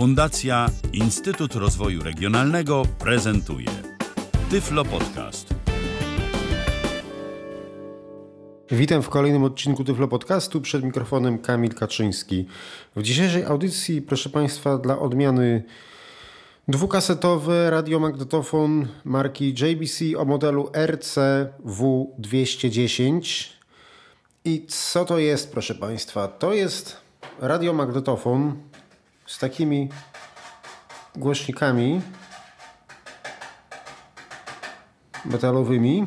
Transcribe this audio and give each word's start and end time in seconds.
Fundacja 0.00 0.70
Instytut 0.92 1.54
Rozwoju 1.54 2.02
Regionalnego 2.02 2.82
prezentuje 2.98 3.68
Tyflo 4.50 4.84
Podcast. 4.84 5.54
Witam 8.70 9.02
w 9.02 9.08
kolejnym 9.08 9.44
odcinku 9.44 9.84
Tyflo 9.84 10.08
Podcastu. 10.08 10.60
Przed 10.60 10.84
mikrofonem 10.84 11.38
Kamil 11.38 11.74
Kaczyński. 11.74 12.46
W 12.96 13.02
dzisiejszej 13.02 13.44
audycji, 13.44 14.02
proszę 14.02 14.30
Państwa, 14.30 14.78
dla 14.78 14.98
odmiany 14.98 15.64
dwukasetowy 16.68 17.70
radiomagnetofon 17.70 18.88
marki 19.04 19.48
JBC 19.48 20.18
o 20.18 20.24
modelu 20.24 20.64
RCW210. 20.64 23.48
I 24.44 24.66
co 24.68 25.04
to 25.04 25.18
jest, 25.18 25.52
proszę 25.52 25.74
Państwa? 25.74 26.28
To 26.28 26.54
jest 26.54 26.96
radiomagnetofon 27.40 28.69
z 29.30 29.38
takimi 29.38 29.88
głośnikami 31.16 32.00
metalowymi. 35.24 36.06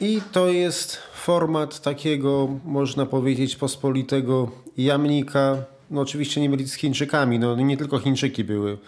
I 0.00 0.20
to 0.32 0.48
jest 0.48 0.96
format 1.14 1.80
takiego, 1.80 2.48
można 2.64 3.06
powiedzieć, 3.06 3.56
pospolitego 3.56 4.50
jamnika. 4.76 5.56
No 5.90 6.00
oczywiście 6.00 6.40
nie 6.40 6.50
mylić 6.50 6.70
z 6.72 6.74
Chińczykami, 6.74 7.38
no 7.38 7.56
nie 7.56 7.76
tylko 7.76 7.98
Chińczyki 7.98 8.44
były 8.44 8.78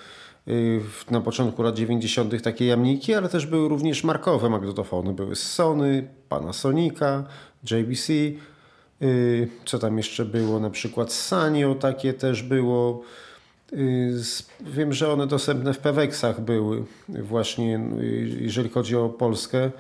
y, 0.49 0.81
na 1.11 1.21
początku 1.21 1.63
lat 1.63 1.75
90. 1.75 2.43
takie 2.43 2.67
jamniki, 2.67 3.15
ale 3.15 3.29
też 3.29 3.47
były 3.47 3.69
również 3.69 4.05
markowe 4.05 4.51
magnetofony. 4.51 5.13
Były 5.13 5.37
Sony, 5.37 6.09
Panasonica, 6.29 7.25
JBC, 7.71 8.13
co 9.65 9.79
tam 9.79 9.97
jeszcze 9.97 10.25
było, 10.25 10.61
na 10.61 10.71
przykład 10.71 11.13
Sanyo 11.13 11.75
takie 11.75 12.15
też 12.15 12.43
było. 12.43 13.03
Y, 13.73 14.21
wiem, 14.61 14.93
że 14.93 15.13
one 15.13 15.27
dostępne 15.27 15.75
w 15.75 15.79
Peweksach 15.79 16.41
były 16.41 16.85
właśnie, 17.09 17.81
jeżeli 18.41 18.69
chodzi 18.69 18.97
o 18.97 19.09
Polskę. 19.09 19.71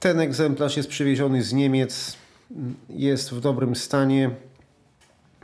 Ten 0.00 0.20
egzemplarz 0.20 0.76
jest 0.76 0.88
przywieziony 0.88 1.42
z 1.42 1.52
Niemiec, 1.52 2.16
jest 2.90 3.30
w 3.30 3.40
dobrym 3.40 3.76
stanie. 3.76 4.30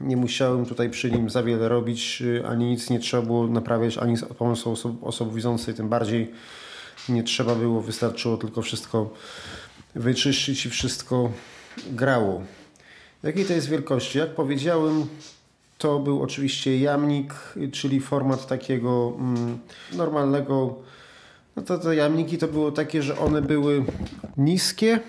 Nie 0.01 0.17
musiałem 0.17 0.67
tutaj 0.67 0.91
przy 0.91 1.11
nim 1.11 1.31
za 1.31 1.42
wiele 1.42 1.69
robić, 1.69 2.23
ani 2.47 2.64
nic 2.64 2.91
nie 2.91 2.98
trzeba 2.98 3.23
było 3.23 3.47
naprawiać, 3.47 3.98
ani 3.98 4.17
z 4.17 4.25
pomocą 4.25 4.73
osób, 4.73 5.05
osób 5.05 5.34
widzącej, 5.34 5.75
tym 5.75 5.89
bardziej 5.89 6.31
nie 7.08 7.23
trzeba 7.23 7.55
było, 7.55 7.81
wystarczyło 7.81 8.36
tylko 8.36 8.62
wszystko 8.62 9.11
wyczyścić 9.95 10.67
i 10.67 10.70
wszystko 10.70 11.33
grało. 11.86 12.42
Jakiej 13.25 13.44
to 13.44 13.53
jest 13.53 13.69
wielkości? 13.69 14.19
Jak 14.19 14.34
powiedziałem, 14.34 15.06
to 15.78 15.98
był 15.98 16.22
oczywiście 16.22 16.78
jamnik, 16.78 17.34
czyli 17.72 18.00
format 18.00 18.47
takiego 18.47 19.12
mm, 19.19 19.58
normalnego 19.92 20.75
no 21.56 21.62
to 21.62 21.78
te 21.78 21.97
jamniki 21.97 22.39
to 22.39 22.48
było 22.48 22.72
takie, 22.72 23.02
że 23.02 23.19
one 23.19 23.42
były 23.42 23.84
niskie, 24.36 25.00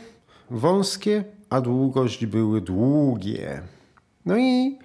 wąskie, 0.49 1.23
a 1.49 1.61
długość 1.61 2.25
były 2.25 2.61
długie. 2.61 3.61
No 4.25 4.37
i 4.37 4.79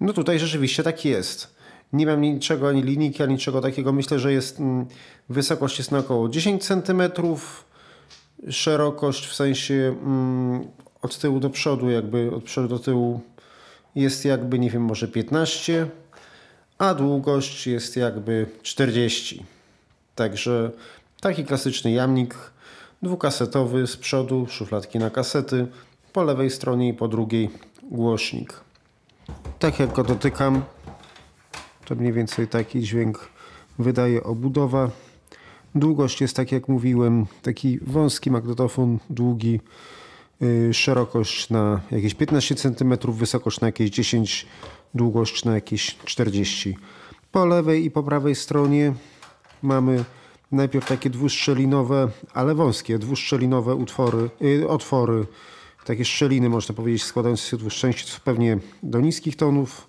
no 0.00 0.12
tutaj 0.12 0.38
rzeczywiście 0.38 0.82
tak 0.82 1.04
jest. 1.04 1.58
Nie 1.92 2.06
mam 2.06 2.20
niczego, 2.20 2.68
ani 2.68 2.82
linijki, 2.82 3.22
ani 3.22 3.32
niczego 3.32 3.60
takiego. 3.60 3.92
Myślę, 3.92 4.18
że 4.18 4.32
jest 4.32 4.60
mm, 4.60 4.86
wysokość 5.28 5.78
jest 5.78 5.92
na 5.92 5.98
około 5.98 6.28
10 6.28 6.64
cm, 6.64 7.02
szerokość 8.50 9.26
w 9.26 9.34
sensie 9.34 9.94
mm, 10.02 10.66
od 11.02 11.18
tyłu 11.18 11.40
do 11.40 11.50
przodu, 11.50 11.90
jakby 11.90 12.34
od 12.34 12.44
przodu 12.44 12.68
do 12.68 12.78
tyłu 12.78 13.20
jest 13.94 14.24
jakby, 14.24 14.58
nie 14.58 14.70
wiem, 14.70 14.82
może 14.82 15.08
15, 15.08 15.86
a 16.78 16.94
długość 16.94 17.66
jest 17.66 17.96
jakby 17.96 18.46
40. 18.62 19.44
Także 20.14 20.70
taki 21.20 21.44
klasyczny 21.44 21.90
jamnik 21.92 22.34
dwukasetowy 23.02 23.86
z 23.86 23.96
przodu, 23.96 24.46
szufladki 24.50 24.98
na 24.98 25.10
kasety, 25.10 25.66
po 26.12 26.22
lewej 26.22 26.50
stronie 26.50 26.88
i 26.88 26.94
po 26.94 27.08
drugiej 27.08 27.50
głośnik. 27.82 28.60
Tak 29.58 29.78
jak 29.78 29.92
go 29.92 30.04
dotykam, 30.04 30.62
to 31.84 31.94
mniej 31.94 32.12
więcej 32.12 32.48
taki 32.48 32.80
dźwięk 32.80 33.28
wydaje 33.78 34.24
obudowa. 34.24 34.90
Długość 35.74 36.20
jest, 36.20 36.36
tak 36.36 36.52
jak 36.52 36.68
mówiłem, 36.68 37.26
taki 37.42 37.78
wąski 37.78 38.30
magnetofon, 38.30 38.98
długi, 39.10 39.60
szerokość 40.72 41.50
na 41.50 41.80
jakieś 41.90 42.14
15 42.14 42.54
cm, 42.54 42.94
wysokość 43.08 43.60
na 43.60 43.68
jakieś 43.68 43.90
10 43.90 44.46
długość 44.94 45.44
na 45.44 45.54
jakieś 45.54 45.96
40 46.04 46.76
Po 47.32 47.46
lewej 47.46 47.84
i 47.84 47.90
po 47.90 48.02
prawej 48.02 48.34
stronie 48.34 48.92
mamy 49.62 50.04
najpierw 50.52 50.86
takie 50.86 51.10
dwuszczelinowe, 51.10 52.08
ale 52.34 52.54
wąskie, 52.54 52.98
dwuszczelinowe 52.98 53.74
utwory, 53.74 54.30
yy, 54.40 54.68
otwory, 54.68 55.26
takie 55.84 56.04
szczeliny, 56.04 56.48
można 56.48 56.74
powiedzieć, 56.74 57.02
składające 57.02 57.42
się 57.42 57.56
z 57.56 57.60
dwóch 57.60 57.72
części, 57.72 58.20
pewnie 58.24 58.58
do 58.82 59.00
niskich 59.00 59.36
tonów. 59.36 59.88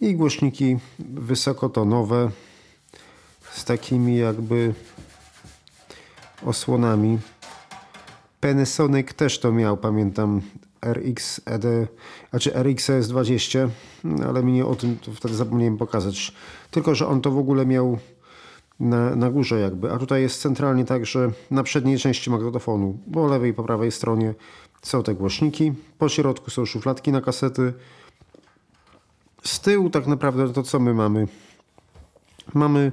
I 0.00 0.14
głośniki 0.14 0.76
wysokotonowe 0.98 2.30
z 3.52 3.64
takimi 3.64 4.16
jakby 4.16 4.74
osłonami. 6.46 7.18
Panasonic 8.44 9.14
też 9.14 9.38
to 9.38 9.52
miał, 9.52 9.76
pamiętam, 9.76 10.40
RX 10.82 11.40
ED, 11.44 11.64
znaczy 12.30 12.54
RXS 12.54 13.08
20, 13.08 13.68
ale 14.28 14.42
mi 14.42 14.52
nie 14.52 14.66
o 14.66 14.74
tym 14.74 14.98
wtedy 15.14 15.34
zapomniałem 15.34 15.76
pokazać. 15.76 16.32
Tylko, 16.70 16.94
że 16.94 17.06
on 17.06 17.20
to 17.20 17.30
w 17.30 17.38
ogóle 17.38 17.66
miał 17.66 17.98
na, 18.80 19.16
na 19.16 19.30
górze 19.30 19.60
jakby, 19.60 19.92
a 19.92 19.98
tutaj 19.98 20.22
jest 20.22 20.40
centralnie 20.40 20.84
tak, 20.84 21.06
że 21.06 21.30
na 21.50 21.62
przedniej 21.62 21.98
części 21.98 22.30
magnetofonu, 22.30 22.98
po 23.12 23.26
lewej 23.26 23.50
i 23.50 23.54
po 23.54 23.64
prawej 23.64 23.92
stronie 23.92 24.34
są 24.82 25.02
te 25.02 25.14
głośniki, 25.14 25.72
po 25.98 26.08
środku 26.08 26.50
są 26.50 26.66
szufladki 26.66 27.12
na 27.12 27.20
kasety. 27.20 27.72
Z 29.44 29.60
tyłu 29.60 29.90
tak 29.90 30.06
naprawdę 30.06 30.52
to 30.52 30.62
co 30.62 30.78
my 30.78 30.94
mamy? 30.94 31.28
Mamy 32.54 32.92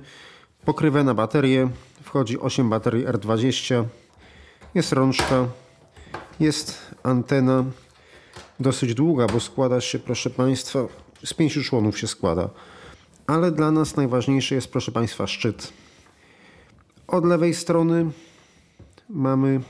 pokrywę 0.65 1.03
na 1.03 1.13
baterię, 1.13 1.69
wchodzi 2.03 2.39
8 2.39 2.69
baterii 2.69 3.07
R20, 3.07 3.85
jest 4.75 4.93
rączka, 4.93 5.47
jest 6.39 6.95
antena, 7.03 7.65
dosyć 8.59 8.93
długa, 8.93 9.27
bo 9.27 9.39
składa 9.39 9.81
się, 9.81 9.99
proszę 9.99 10.29
Państwa, 10.29 10.79
z 11.25 11.33
pięciu 11.33 11.63
członów 11.63 11.99
się 11.99 12.07
składa. 12.07 12.49
Ale 13.27 13.51
dla 13.51 13.71
nas 13.71 13.95
najważniejszy 13.95 14.55
jest, 14.55 14.71
proszę 14.71 14.91
Państwa, 14.91 15.27
szczyt. 15.27 15.73
Od 17.07 17.25
lewej 17.25 17.53
strony 17.53 18.11
mamy 19.09 19.61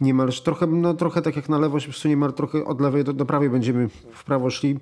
niemal 0.00 0.32
trochę, 0.44 0.66
no 0.66 0.94
trochę 0.94 1.22
tak 1.22 1.36
jak 1.36 1.48
na 1.48 1.58
lewo 1.58 1.80
się 1.80 1.90
przesunie, 1.90 2.16
trochę 2.36 2.64
od 2.64 2.80
lewej 2.80 3.04
do, 3.04 3.12
do 3.12 3.26
prawej 3.26 3.50
będziemy 3.50 3.88
w 4.12 4.24
prawo 4.24 4.50
szli. 4.50 4.78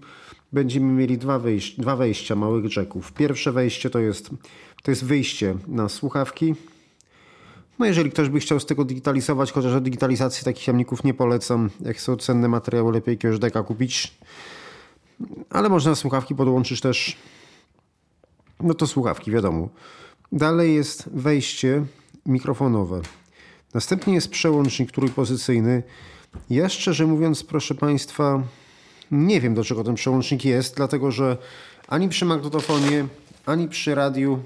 Będziemy 0.52 0.92
mieli 0.92 1.18
dwa, 1.18 1.40
dwa 1.78 1.96
wejścia 1.96 2.36
małych 2.36 2.76
jacków. 2.76 3.12
Pierwsze 3.12 3.52
wejście 3.52 3.90
to 3.90 3.98
jest, 3.98 4.30
to 4.82 4.90
jest 4.90 5.04
wyjście 5.04 5.54
na 5.68 5.88
słuchawki. 5.88 6.54
No 7.78 7.86
jeżeli 7.86 8.10
ktoś 8.10 8.28
by 8.28 8.40
chciał 8.40 8.60
z 8.60 8.66
tego 8.66 8.84
digitalizować, 8.84 9.52
chociaż 9.52 9.72
o 9.72 9.80
digitalizacji 9.80 10.44
takich 10.44 10.66
jamników 10.66 11.04
nie 11.04 11.14
polecam. 11.14 11.70
Jak 11.80 12.00
są 12.00 12.16
cenne 12.16 12.48
materiały, 12.48 12.92
lepiej 12.92 13.12
jakiegoś 13.12 13.38
deka 13.38 13.62
kupić. 13.62 14.14
Ale 15.50 15.68
można 15.68 15.94
słuchawki 15.94 16.34
podłączyć 16.34 16.80
też 16.80 17.16
no 18.60 18.74
to 18.74 18.86
słuchawki, 18.86 19.30
wiadomo. 19.30 19.68
Dalej 20.32 20.74
jest 20.74 21.08
wejście 21.12 21.84
mikrofonowe. 22.26 23.00
Następnie 23.74 24.14
jest 24.14 24.30
przełącznik 24.30 24.92
trójpozycyjny. 24.92 25.82
Ja 26.50 26.68
szczerze 26.68 27.06
mówiąc, 27.06 27.44
proszę 27.44 27.74
Państwa, 27.74 28.42
nie 29.10 29.40
wiem 29.40 29.54
do 29.54 29.64
czego 29.64 29.84
ten 29.84 29.94
przełącznik 29.94 30.44
jest, 30.44 30.76
dlatego 30.76 31.10
że 31.10 31.36
ani 31.88 32.08
przy 32.08 32.24
magnetofonie, 32.24 33.06
ani 33.46 33.68
przy 33.68 33.94
radiu 33.94 34.38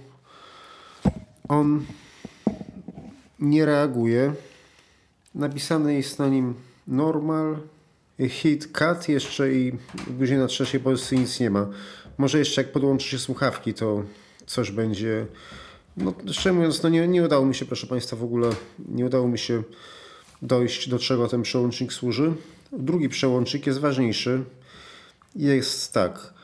on 1.48 1.84
nie 3.40 3.66
reaguje. 3.66 4.34
Napisane 5.34 5.94
jest 5.94 6.18
na 6.18 6.28
nim 6.28 6.54
normal, 6.86 7.56
hit, 8.28 8.66
cut 8.72 9.08
jeszcze 9.08 9.52
i 9.52 9.72
później 10.18 10.38
na 10.38 10.46
trzeciej 10.46 10.80
pozycji 10.80 11.18
nic 11.18 11.40
nie 11.40 11.50
ma. 11.50 11.68
Może 12.18 12.38
jeszcze 12.38 12.62
jak 12.62 12.72
podłączy 12.72 13.08
się 13.08 13.18
słuchawki, 13.18 13.74
to 13.74 14.02
coś 14.46 14.70
będzie. 14.70 15.26
No, 15.96 16.14
szczerze 16.26 16.52
mówiąc, 16.52 16.82
no 16.82 16.88
nie, 16.88 17.08
nie 17.08 17.22
udało 17.22 17.46
mi 17.46 17.54
się, 17.54 17.66
proszę 17.66 17.86
Państwa, 17.86 18.16
w 18.16 18.22
ogóle 18.22 18.50
nie 18.88 19.06
udało 19.06 19.28
mi 19.28 19.38
się 19.38 19.62
dojść, 20.42 20.88
do 20.88 20.98
czego 20.98 21.28
ten 21.28 21.42
przełącznik 21.42 21.92
służy. 21.92 22.32
Drugi 22.72 23.08
przełącznik 23.08 23.66
jest 23.66 23.78
ważniejszy. 23.78 24.44
Jest 25.36 25.92
tak. 25.92 26.34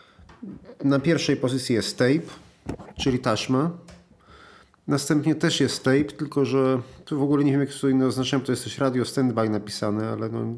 Na 0.85 1.01
pierwszej 1.01 1.37
pozycji 1.37 1.75
jest 1.75 1.99
tape, 1.99 2.21
czyli 2.99 3.19
taśma. 3.19 3.71
Następnie 4.87 5.35
też 5.35 5.61
jest 5.61 5.85
tape, 5.85 6.05
tylko 6.05 6.45
że 6.45 6.81
tu 7.05 7.19
w 7.19 7.23
ogóle 7.23 7.45
nie 7.45 7.53
wiem, 7.53 7.61
jak 7.61 7.71
to 7.81 7.89
inne 7.89 8.07
oznaczałem, 8.07 8.47
to 8.47 8.53
jest 8.53 8.65
coś 8.65 8.79
radio 8.79 9.05
standby 9.05 9.49
napisane, 9.49 10.09
ale 10.09 10.29
no, 10.29 10.55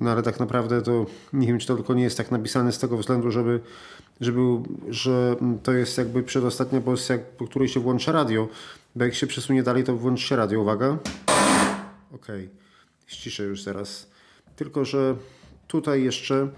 No 0.00 0.10
ale 0.10 0.22
tak 0.22 0.40
naprawdę 0.40 0.82
to 0.82 1.06
nie 1.32 1.46
wiem, 1.46 1.58
czy 1.58 1.66
to 1.66 1.76
tylko 1.76 1.94
nie 1.94 2.02
jest 2.02 2.16
tak 2.16 2.30
napisane 2.30 2.72
z 2.72 2.78
tego 2.78 2.96
względu, 2.96 3.30
żeby, 3.30 3.60
żeby 4.20 4.40
że 4.88 5.36
to 5.62 5.72
jest 5.72 5.98
jakby 5.98 6.22
przedostatnia 6.22 6.80
pozycja, 6.80 7.18
po 7.38 7.46
której 7.46 7.68
się 7.68 7.80
włącza 7.80 8.12
radio. 8.12 8.48
Bo 8.96 9.04
jak 9.04 9.14
się 9.14 9.26
przesunie 9.26 9.62
dalej, 9.62 9.84
to 9.84 9.96
włączy 9.96 10.26
się 10.26 10.36
radio. 10.36 10.60
Uwaga. 10.60 10.98
Okej. 12.14 12.50
Ściszę 13.06 13.42
już 13.42 13.62
zaraz. 13.62 14.10
Tylko, 14.56 14.84
że 14.84 15.16
tutaj 15.68 16.02
jeszcze 16.02 16.48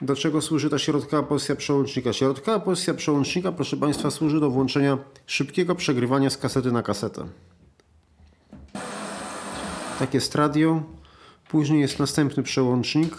do 0.00 0.16
czego 0.16 0.42
służy 0.42 0.70
ta 0.70 0.78
środkowa 0.78 1.22
pozycja 1.22 1.56
przełącznika? 1.56 2.12
Środkowa 2.12 2.60
pozycja 2.60 2.94
przełącznika, 2.94 3.52
proszę 3.52 3.76
Państwa, 3.76 4.10
służy 4.10 4.40
do 4.40 4.50
włączenia 4.50 4.98
szybkiego 5.26 5.74
przegrywania 5.74 6.30
z 6.30 6.36
kasety 6.36 6.72
na 6.72 6.82
kasetę. 6.82 7.26
Tak 9.98 10.14
jest 10.14 10.34
radio. 10.34 10.82
Później 11.48 11.80
jest 11.80 11.98
następny 11.98 12.42
przełącznik. 12.42 13.14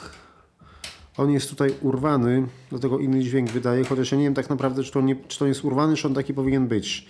On 1.18 1.32
jest 1.32 1.50
tutaj 1.50 1.74
urwany, 1.82 2.48
dlatego 2.70 3.00
inny 3.00 3.24
dźwięk 3.24 3.52
wydaje, 3.52 3.86
chociaż 3.86 4.12
ja 4.12 4.18
nie 4.18 4.24
wiem 4.24 4.34
tak 4.34 4.50
naprawdę, 4.50 4.84
czy 4.84 4.92
to, 4.92 5.02
nie, 5.02 5.16
czy 5.16 5.40
to 5.40 5.48
jest 5.48 5.66
urwany, 5.66 5.96
czy 5.96 6.08
on 6.08 6.14
taki 6.14 6.34
powinien 6.34 6.68
być. 6.68 7.08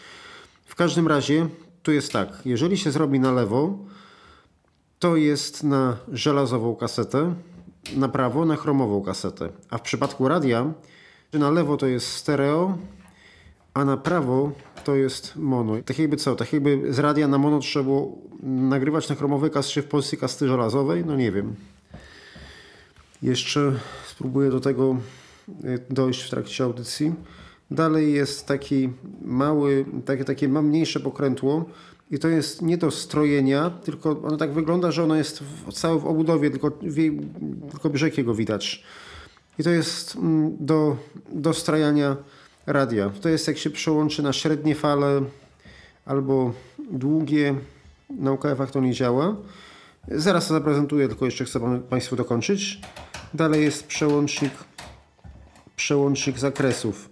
W 0.66 0.76
każdym 0.76 1.08
razie, 1.08 1.48
tu 1.84 1.92
jest 1.92 2.14
tak, 2.14 2.42
jeżeli 2.46 2.78
się 2.78 2.92
zrobi 2.92 3.20
na 3.20 3.32
lewo, 3.32 3.78
to 5.00 5.16
jest 5.16 5.64
na 5.64 5.98
żelazową 6.12 6.76
kasetę, 6.76 7.36
na 7.96 8.10
prawo 8.10 8.46
na 8.46 8.56
chromową 8.56 9.02
kasetę. 9.02 9.50
A 9.70 9.78
w 9.78 9.82
przypadku 9.82 10.28
radia, 10.28 10.74
na 11.34 11.52
lewo 11.52 11.78
to 11.78 11.88
jest 11.88 12.08
stereo, 12.08 12.78
a 13.74 13.86
na 13.86 13.98
prawo 13.98 14.52
to 14.84 14.96
jest 14.96 15.36
mono. 15.36 15.82
Tak 15.86 16.00
jakby 16.00 16.18
co? 16.18 16.36
Tak 16.36 16.54
jakby 16.54 16.94
z 16.94 17.00
radia 17.00 17.28
na 17.28 17.38
mono 17.38 17.60
trzeba 17.60 17.84
było 17.84 18.18
nagrywać 18.44 19.10
na 19.10 19.16
chromowej 19.16 19.52
kasecie 19.52 19.82
w 19.82 19.88
pozycji 19.88 20.18
kasty 20.18 20.48
żelazowej? 20.48 21.06
No 21.06 21.16
nie 21.16 21.32
wiem. 21.32 21.56
Jeszcze 23.22 23.80
spróbuję 24.08 24.50
do 24.50 24.60
tego 24.60 24.98
y, 25.66 25.80
dojść 25.90 26.22
w 26.22 26.30
trakcie 26.30 26.64
audycji. 26.64 27.14
Dalej 27.72 28.14
jest 28.14 28.48
taki 28.48 28.90
mały, 29.22 29.86
takie, 30.06 30.26
takie 30.26 30.48
mniejsze 30.48 31.00
pokrętło 31.00 31.66
i 32.12 32.20
to 32.20 32.28
jest 32.28 32.62
nie 32.62 32.78
do 32.78 32.92
strojenia, 32.92 33.70
tylko 33.70 34.22
ono 34.24 34.38
tak 34.38 34.52
wygląda, 34.52 34.92
że 34.92 35.04
ono 35.04 35.16
jest 35.16 35.40
w, 35.40 35.74
całe 35.74 36.00
w 36.00 36.06
obudowie, 36.06 36.52
tylko, 36.52 36.72
tylko 37.72 37.90
brzeg 37.90 38.18
jego 38.18 38.36
widać. 38.36 38.84
I 39.60 39.64
to 39.64 39.70
jest 39.70 40.16
mm, 40.16 40.58
do, 40.60 40.98
do 41.34 41.54
strajania 41.54 42.18
radia. 42.66 43.10
To 43.22 43.30
jest 43.30 43.48
jak 43.48 43.58
się 43.58 43.70
przełączy 43.70 44.24
na 44.24 44.34
średnie 44.34 44.76
fale 44.76 45.22
albo 46.06 46.54
długie. 46.92 47.56
Na 48.10 48.32
UKF-ach 48.32 48.72
to 48.72 48.80
nie 48.80 48.94
działa. 48.94 49.36
Zaraz 50.08 50.48
to 50.48 50.54
zaprezentuję, 50.54 51.08
tylko 51.08 51.26
jeszcze 51.26 51.46
chcę 51.46 51.82
Państwu 51.90 52.16
dokończyć. 52.16 52.82
Dalej 53.34 53.64
jest 53.64 53.88
przełącznik, 53.88 54.54
przełącznik 55.76 56.40
zakresów. 56.40 57.10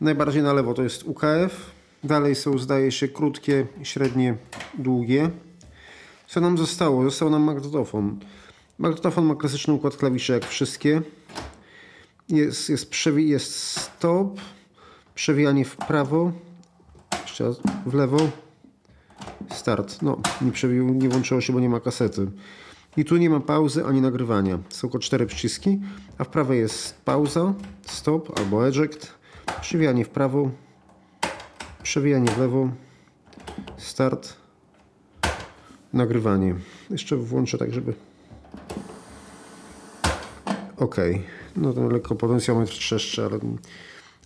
Najbardziej 0.00 0.42
na 0.42 0.52
lewo 0.52 0.74
to 0.74 0.82
jest 0.82 1.02
UKF. 1.02 1.75
Dalej 2.06 2.34
są, 2.34 2.58
zdaje 2.58 2.92
się, 2.92 3.08
krótkie, 3.08 3.66
średnie, 3.82 4.36
długie. 4.78 5.30
Co 6.26 6.40
nam 6.40 6.58
zostało? 6.58 7.04
Został 7.04 7.30
nam 7.30 7.42
magnetofon. 7.42 8.18
Magnetofon 8.78 9.24
ma 9.24 9.34
klasyczny 9.34 9.74
układ 9.74 9.96
klawiszy, 9.96 10.32
jak 10.32 10.44
wszystkie. 10.44 11.02
Jest, 12.28 12.68
jest, 12.68 13.06
jest 13.16 13.56
stop, 13.56 14.40
przewijanie 15.14 15.64
w 15.64 15.76
prawo, 15.76 16.32
jeszcze 17.22 17.44
raz 17.44 17.56
w 17.86 17.94
lewo, 17.94 18.18
start. 19.50 20.02
No, 20.02 20.20
nie, 20.42 20.52
przewił, 20.52 20.94
nie 20.94 21.08
włączyło 21.08 21.40
się, 21.40 21.52
bo 21.52 21.60
nie 21.60 21.68
ma 21.68 21.80
kasety. 21.80 22.30
I 22.96 23.04
tu 23.04 23.16
nie 23.16 23.30
ma 23.30 23.40
pauzy 23.40 23.84
ani 23.84 24.00
nagrywania. 24.00 24.58
Są 24.68 24.80
tylko 24.80 24.98
cztery 24.98 25.26
przyciski, 25.26 25.80
a 26.18 26.24
w 26.24 26.28
prawej 26.28 26.58
jest 26.58 26.94
pauza, 27.04 27.54
stop 27.86 28.38
albo 28.38 28.68
eject, 28.68 29.14
przewijanie 29.60 30.04
w 30.04 30.08
prawo, 30.08 30.50
przewijanie 31.86 32.30
w 32.30 32.38
lewo, 32.38 32.68
start, 33.76 34.36
nagrywanie. 35.92 36.54
Jeszcze 36.90 37.16
włączę 37.16 37.58
tak, 37.58 37.74
żeby... 37.74 37.94
Ok, 40.76 40.96
no 41.56 41.72
to 41.72 41.88
lekko 41.88 42.14
potencjometr 42.14 42.72
trzeszczy, 42.72 43.24
ale 43.24 43.38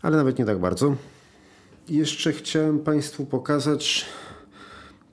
ale 0.03 0.17
nawet 0.17 0.39
nie 0.39 0.45
tak 0.45 0.59
bardzo. 0.59 0.97
Jeszcze 1.89 2.33
chciałem 2.33 2.79
Państwu 2.79 3.27
pokazać, 3.27 4.07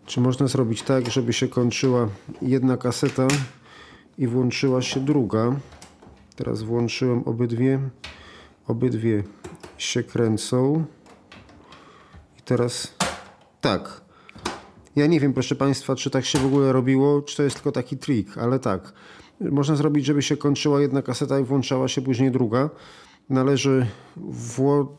czy 0.06 0.22
można 0.22 0.48
zrobić 0.48 0.82
tak, 0.82 1.12
żeby 1.12 1.34
się 1.34 1.48
kończyła 1.48 2.10
jedna 2.42 2.78
kaseta 2.78 3.28
i 4.18 4.28
włączyła 4.28 4.82
się 4.82 5.00
druga. 5.00 5.56
Teraz 6.36 6.62
włączyłem 6.62 7.24
obydwie. 7.24 7.80
Obydwie 8.68 9.24
się 9.78 10.04
kręcą. 10.04 10.86
Teraz 12.48 12.94
tak. 13.62 14.02
Ja 14.96 15.08
nie 15.08 15.20
wiem, 15.20 15.34
proszę 15.34 15.56
Państwa, 15.56 15.96
czy 15.96 16.10
tak 16.10 16.26
się 16.26 16.40
w 16.40 16.46
ogóle 16.46 16.72
robiło, 16.72 17.22
czy 17.22 17.38
to 17.38 17.44
jest 17.44 17.56
tylko 17.56 17.72
taki 17.72 17.98
trik, 17.98 18.38
ale 18.38 18.60
tak. 18.60 18.94
Można 19.42 19.76
zrobić, 19.76 20.06
żeby 20.06 20.22
się 20.22 20.38
kończyła 20.38 20.82
jedna 20.82 21.02
kaseta 21.02 21.40
i 21.40 21.44
włączała 21.44 21.88
się 21.88 22.02
później 22.02 22.32
druga 22.32 22.70
należy 23.30 23.88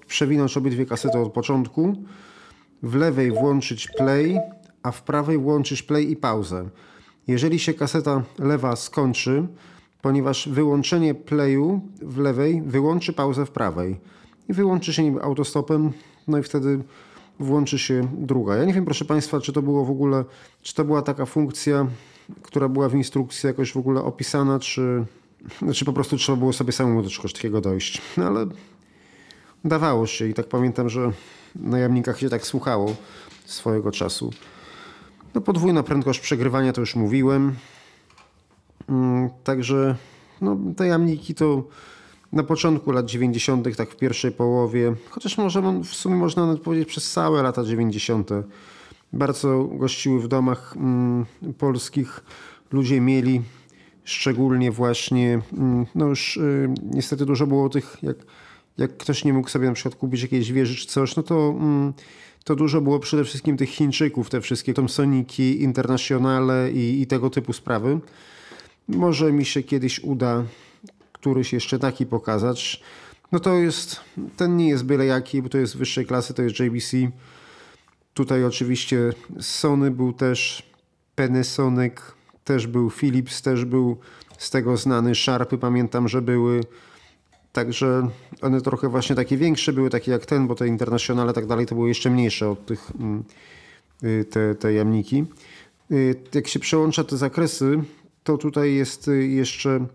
przewinąć 0.07 0.57
obydwie 0.57 0.87
kasety 0.87 1.19
od 1.19 1.33
początku, 1.33 1.97
w 2.83 2.95
lewej 2.95 3.31
włączyć 3.31 3.89
play, 3.97 4.39
a 4.83 4.91
w 4.91 5.03
prawej 5.03 5.39
włączyć 5.39 5.83
play 5.83 6.11
i 6.11 6.17
pauzę. 6.17 6.69
Jeżeli 7.29 7.59
się 7.59 7.75
kaseta 7.75 8.23
lewa 8.39 8.77
skończy, 8.77 9.47
ponieważ 10.03 10.49
wyłączenie 10.49 11.15
playu 11.15 11.81
w 12.03 12.19
lewej 12.19 12.63
wyłączy 12.63 13.13
pauzę 13.13 13.47
w 13.47 13.51
prawej 13.51 14.01
i 14.49 14.53
wyłączy 14.53 14.93
się 14.93 15.03
nim 15.03 15.19
autostopem, 15.23 15.93
no 16.29 16.39
i 16.39 16.43
wtedy 16.43 16.85
włączy 17.41 17.79
się 17.79 18.09
druga. 18.13 18.57
Ja 18.57 18.65
nie 18.65 18.73
wiem, 18.73 18.85
proszę 18.85 19.05
Państwa, 19.05 19.41
czy 19.41 19.53
to 19.53 19.63
było 19.63 19.85
w 19.85 19.91
ogóle, 19.91 20.25
czy 20.63 20.75
to 20.75 20.85
była 20.85 21.03
taka 21.03 21.27
funkcja, 21.27 21.87
która 22.43 22.69
była 22.69 22.89
w 22.89 22.95
instrukcji 22.95 23.47
jakoś 23.47 23.73
w 23.73 23.77
ogóle 23.77 24.03
opisana, 24.03 24.59
czy, 24.59 25.05
znaczy 25.63 25.85
po 25.85 25.93
prostu 25.93 26.17
trzeba 26.17 26.39
było 26.39 26.53
sobie 26.53 26.73
samemu 26.73 27.03
do 27.03 27.11
czegoś 27.11 27.33
takiego 27.33 27.61
dojść. 27.61 28.03
No 28.17 28.27
ale 28.27 28.47
dawało 29.65 30.07
się 30.07 30.27
i 30.27 30.35
tak 30.35 30.47
pamiętam, 30.47 30.89
że 30.89 31.13
na 31.57 31.79
jamnikach 31.79 32.21
się 32.21 32.29
tak 32.29 32.47
słuchało 32.47 32.97
swojego 33.45 33.91
czasu. 33.91 34.31
No 35.35 35.41
podwójna 35.41 35.83
prędkość 35.83 36.21
przegrywania 36.21 36.73
to 36.73 36.81
już 36.81 36.97
mówiłem. 36.97 37.57
Mm, 38.89 39.31
także 39.45 39.97
no, 40.41 40.57
te 40.77 40.87
jamniki 40.87 41.35
to 41.35 41.65
na 42.33 42.43
początku 42.43 42.93
lat 42.93 43.07
90., 43.07 43.77
tak 43.77 43.91
w 43.91 43.97
pierwszej 43.97 44.33
połowie, 44.33 44.95
chociaż 45.11 45.39
może 45.39 45.63
w 45.85 45.95
sumie 45.95 46.17
można 46.17 46.47
nawet 46.47 46.63
powiedzieć 46.63 46.89
przez 46.89 47.13
całe 47.13 47.43
lata 47.43 47.65
90. 47.65 48.31
Bardzo 49.13 49.65
gościły 49.65 50.21
w 50.21 50.29
domach 50.29 50.75
mm, 50.77 51.27
polskich. 51.59 52.21
Ludzie 52.73 53.01
mieli 53.01 53.43
szczególnie 54.05 54.71
właśnie, 54.71 55.41
mm, 55.53 55.87
no 55.95 56.07
już 56.07 56.37
y, 56.37 56.69
niestety 56.83 57.27
dużo 57.27 57.47
było 57.47 57.69
tych, 57.69 57.97
jak, 58.03 58.17
jak 58.79 58.97
ktoś 58.97 59.25
nie 59.25 59.33
mógł 59.33 59.49
sobie 59.49 59.67
na 59.67 59.75
przykład 59.75 59.95
kupić 59.95 60.23
jakieś 60.23 60.53
wieży 60.53 60.77
czy 60.77 60.87
coś, 60.87 61.17
no 61.17 61.23
to, 61.23 61.55
mm, 61.61 61.93
to 62.45 62.57
dużo 62.57 62.81
było 62.81 62.99
przede 62.99 63.25
wszystkim 63.25 63.57
tych 63.57 63.71
Chińczyków, 63.71 64.31
te 64.31 64.41
wszystkie 64.41 64.75
Thomsoniki, 64.75 65.63
Internationale 65.63 66.73
i, 66.73 67.01
i 67.01 67.07
tego 67.07 67.31
typu 67.31 67.53
sprawy. 67.53 68.01
Może 68.89 69.33
mi 69.33 69.45
się 69.45 69.63
kiedyś 69.63 70.01
uda 70.01 70.45
któryś 71.21 71.53
jeszcze 71.53 71.79
taki 71.79 72.07
pokazać. 72.07 72.83
No 73.33 73.41
to 73.41 73.55
jest, 73.55 74.01
ten 74.37 74.57
nie 74.57 74.69
jest 74.69 74.85
byle 74.85 75.07
jaki, 75.07 75.43
bo 75.43 75.49
to 75.49 75.59
jest 75.59 75.77
wyższej 75.77 76.07
klasy, 76.07 76.35
to 76.35 76.43
jest 76.43 76.61
JBC. 76.61 76.97
Tutaj 78.15 78.45
oczywiście 78.45 79.13
Sony 79.41 79.91
był 79.91 80.13
też, 80.13 80.71
Panasonic, 81.15 81.95
też 82.45 82.67
był 82.67 82.91
Philips, 82.91 83.43
też 83.43 83.65
był 83.65 83.97
z 84.39 84.51
tego 84.51 84.77
znany, 84.77 85.15
Sharpy 85.15 85.59
pamiętam, 85.59 86.09
że 86.09 86.23
były. 86.23 86.61
Także 87.53 88.09
one 88.43 88.61
trochę 88.61 88.89
właśnie 88.89 89.17
takie 89.17 89.37
większe 89.37 89.73
były, 89.73 89.91
takie 89.91 90.11
jak 90.11 90.27
ten, 90.27 90.47
bo 90.47 90.55
te 90.55 90.69
internacjonale 90.69 91.33
tak 91.33 91.47
dalej 91.47 91.67
to 91.67 91.75
były 91.75 91.89
jeszcze 91.89 92.11
mniejsze 92.11 92.51
od 92.51 92.67
tych 92.67 92.91
mm, 93.01 93.25
y, 94.05 94.25
te, 94.31 94.55
te 94.55 94.73
jamniki. 94.73 95.25
Y, 95.93 96.15
jak 96.35 96.49
się 96.49 96.59
przełącza 96.59 97.05
te 97.05 97.17
zakresy, 97.17 97.83
to 98.25 98.39
tutaj 98.39 98.75
jest 98.75 99.09
y, 99.09 99.27
jeszcze 99.27 99.87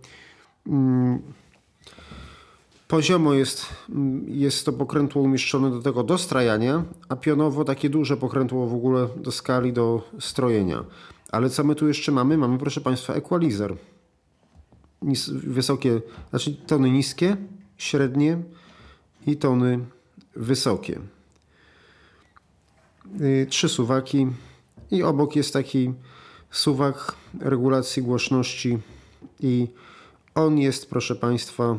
poziomo 2.88 3.34
jest, 3.34 3.66
mm, 3.90 4.26
jest 4.28 4.66
to 4.66 4.74
pokrętło 4.74 5.22
umieszczone 5.22 5.72
do 5.72 5.82
tego 5.82 6.04
dostrajania, 6.04 6.84
a 7.10 7.16
pionowo 7.16 7.66
takie 7.66 7.90
duże 7.90 8.18
pokrętło 8.18 8.68
w 8.68 8.74
ogóle 8.74 9.08
do 9.18 9.32
skali 9.32 9.74
do 9.74 10.10
strojenia. 10.20 10.84
Ale 11.32 11.50
co 11.50 11.64
my 11.64 11.76
tu 11.76 11.88
jeszcze 11.88 12.12
mamy? 12.12 12.38
Mamy, 12.38 12.58
proszę 12.58 12.82
Państwa, 12.82 13.14
equalizer. 13.14 13.76
Nis 15.02 15.30
wysokie, 15.30 16.02
znaczy 16.30 16.56
tony 16.56 16.92
niskie, 16.92 17.38
średnie 17.78 18.38
i 19.28 19.38
tony 19.38 19.80
wysokie. 20.36 21.00
Yy, 23.20 23.46
trzy 23.50 23.70
suwaki 23.70 24.28
i 24.92 25.04
obok 25.04 25.36
jest 25.36 25.54
taki 25.54 25.94
suwak 26.52 27.16
regulacji 27.40 28.04
głośności 28.04 28.78
i 29.40 29.68
on 30.36 30.58
jest, 30.58 30.90
proszę 30.90 31.16
Państwa, 31.16 31.78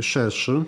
szerszy. 0.00 0.64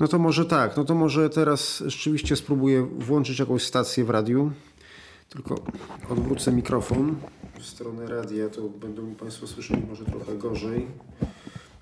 No 0.00 0.08
to 0.08 0.18
może 0.18 0.44
tak, 0.44 0.76
no 0.76 0.84
to 0.84 0.94
może 0.94 1.30
teraz 1.30 1.82
rzeczywiście 1.86 2.36
spróbuję 2.36 2.82
włączyć 2.82 3.38
jakąś 3.38 3.62
stację 3.62 4.04
w 4.04 4.10
radiu. 4.10 4.52
Tylko 5.28 5.54
odwrócę 6.10 6.52
mikrofon 6.52 7.16
w 7.58 7.66
stronę 7.66 8.06
radia, 8.06 8.48
to 8.48 8.62
będą 8.62 9.02
mi 9.02 9.14
Państwo 9.14 9.46
słyszeli 9.46 9.82
może 9.88 10.04
trochę 10.04 10.34
gorzej. 10.34 10.86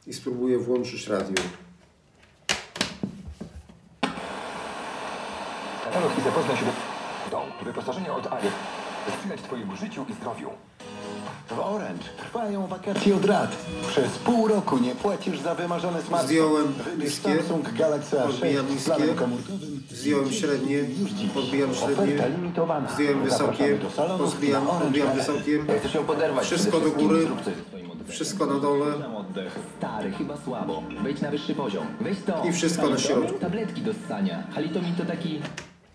I 0.06 0.12
spróbuję 0.12 0.58
włączyć 0.58 1.08
radio. 1.08 1.42
Katalog 5.84 6.18
i 6.18 6.22
zapoznaj 6.22 6.56
się 6.56 6.64
do... 6.64 7.46
Wyposażenie 7.64 8.12
od 8.12 8.26
Arie. 8.26 8.50
Sprzyjać 9.18 9.42
Twojemu 9.42 9.76
życiu 9.76 10.06
i 10.08 10.12
zdrowiu. 10.12 10.50
W 11.48 11.58
Orange 11.58 12.04
trwają 12.18 12.66
wakacje 12.66 13.16
od 13.16 13.24
rat. 13.24 13.56
Przez 13.88 14.18
pół 14.18 14.48
roku 14.48 14.78
nie 14.78 14.94
płacisz 14.94 15.40
za 15.40 15.54
wymarzony 15.54 16.02
smartfon. 16.02 16.28
Zdjąłem 16.28 16.66
Wybierz 16.72 17.10
niskie, 17.10 17.36
Samsung 17.36 17.72
Galaxy 17.72 18.16
podbijam 18.16 18.66
A6 18.66 18.68
z 18.68 18.70
niskie, 18.70 18.90
planem 18.94 19.14
komórkowym. 19.16 19.82
zdjąłem 19.90 20.32
średnie, 20.32 20.84
podbijam 21.34 21.70
Oferta 21.70 22.06
średnie, 22.06 22.28
limitowana. 22.36 22.88
zdjąłem 22.94 23.24
wysokie, 23.24 23.78
do 23.78 23.90
salonów 23.90 24.30
pozbijam, 24.32 24.64
na 24.64 24.70
Orange 24.70 24.84
podbijam 24.84 25.08
Gallery. 25.08 25.32
wysokie, 25.80 26.04
poderwać 26.06 26.44
Wszystko 26.46 26.80
do 26.80 26.90
góry. 26.90 27.26
Wszystko 28.08 28.46
na 28.46 28.60
dole. 28.60 29.16
Oddech. 29.16 29.58
Stary, 29.78 30.10
chyba 30.12 30.36
słabo. 30.36 30.82
Wejdź 31.02 31.20
na 31.20 31.30
wyższy 31.30 31.54
poziom. 31.54 31.86
Weź 32.00 32.16
to. 32.26 32.44
I 32.48 32.52
wszystko 32.52 32.90
na 32.90 32.98
środku. 32.98 33.38
Tabletki 33.38 33.80
do 33.82 33.92
ssania. 33.94 34.42
Halitomin 34.54 34.94
to 34.94 35.04
taki... 35.04 35.40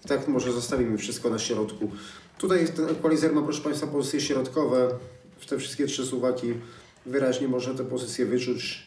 Tak, 0.08 0.28
może 0.28 0.52
zostawimy 0.54 0.98
wszystko 0.98 1.30
na 1.30 1.40
środku. 1.40 1.92
Tutaj 2.38 2.68
ten 2.76 2.90
equalizer 2.90 3.34
ma, 3.34 3.42
proszę 3.42 3.62
Państwa, 3.62 3.88
pozycje 3.88 4.22
środkowe. 4.22 4.88
W 5.42 5.46
te 5.46 5.58
wszystkie 5.58 5.88
trzy 5.88 6.06
suwaki 6.06 6.54
wyraźnie 7.06 7.48
można 7.48 7.74
te 7.74 7.84
pozycje 7.84 8.26
wyczuć. 8.26 8.86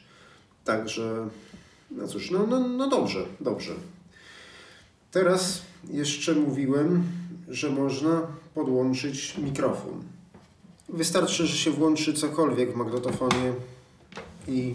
Także, 0.64 1.28
no 1.90 2.08
cóż, 2.08 2.30
no, 2.30 2.46
no, 2.46 2.68
no 2.68 2.88
dobrze, 2.88 3.26
dobrze. 3.40 3.74
Teraz 5.10 5.62
jeszcze 5.90 6.34
mówiłem, 6.34 7.04
że 7.48 7.70
można 7.70 8.22
podłączyć 8.54 9.38
mikrofon. 9.38 10.02
Wystarczy, 10.88 11.46
że 11.46 11.56
się 11.56 11.70
włączy 11.70 12.12
cokolwiek 12.12 12.72
w 12.72 12.76
magnetofonie 12.76 13.52
i 14.48 14.74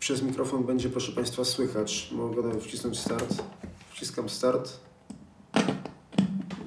przez 0.00 0.22
mikrofon 0.22 0.64
będzie, 0.64 0.88
proszę 0.88 1.12
Państwa, 1.12 1.44
słychać. 1.44 2.10
Mogę 2.12 2.42
nawet 2.42 2.62
wcisnąć 2.62 2.98
start. 2.98 3.42
Wciskam 3.92 4.28
start. 4.28 4.72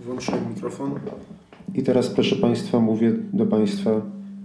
Włączyłem 0.05 0.49
mikrofon. 0.49 0.99
I 1.75 1.83
teraz, 1.83 2.09
proszę 2.09 2.35
Państwa, 2.35 2.79
mówię 2.79 3.13
do 3.33 3.45
Państwa 3.45 4.01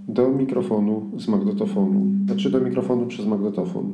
do 0.08 0.28
mikrofonu 0.28 1.10
z 1.16 1.28
magnetofonu. 1.28 2.06
Znaczy 2.26 2.50
do 2.50 2.60
mikrofonu 2.60 3.06
przez 3.06 3.26
magnetofon. 3.26 3.92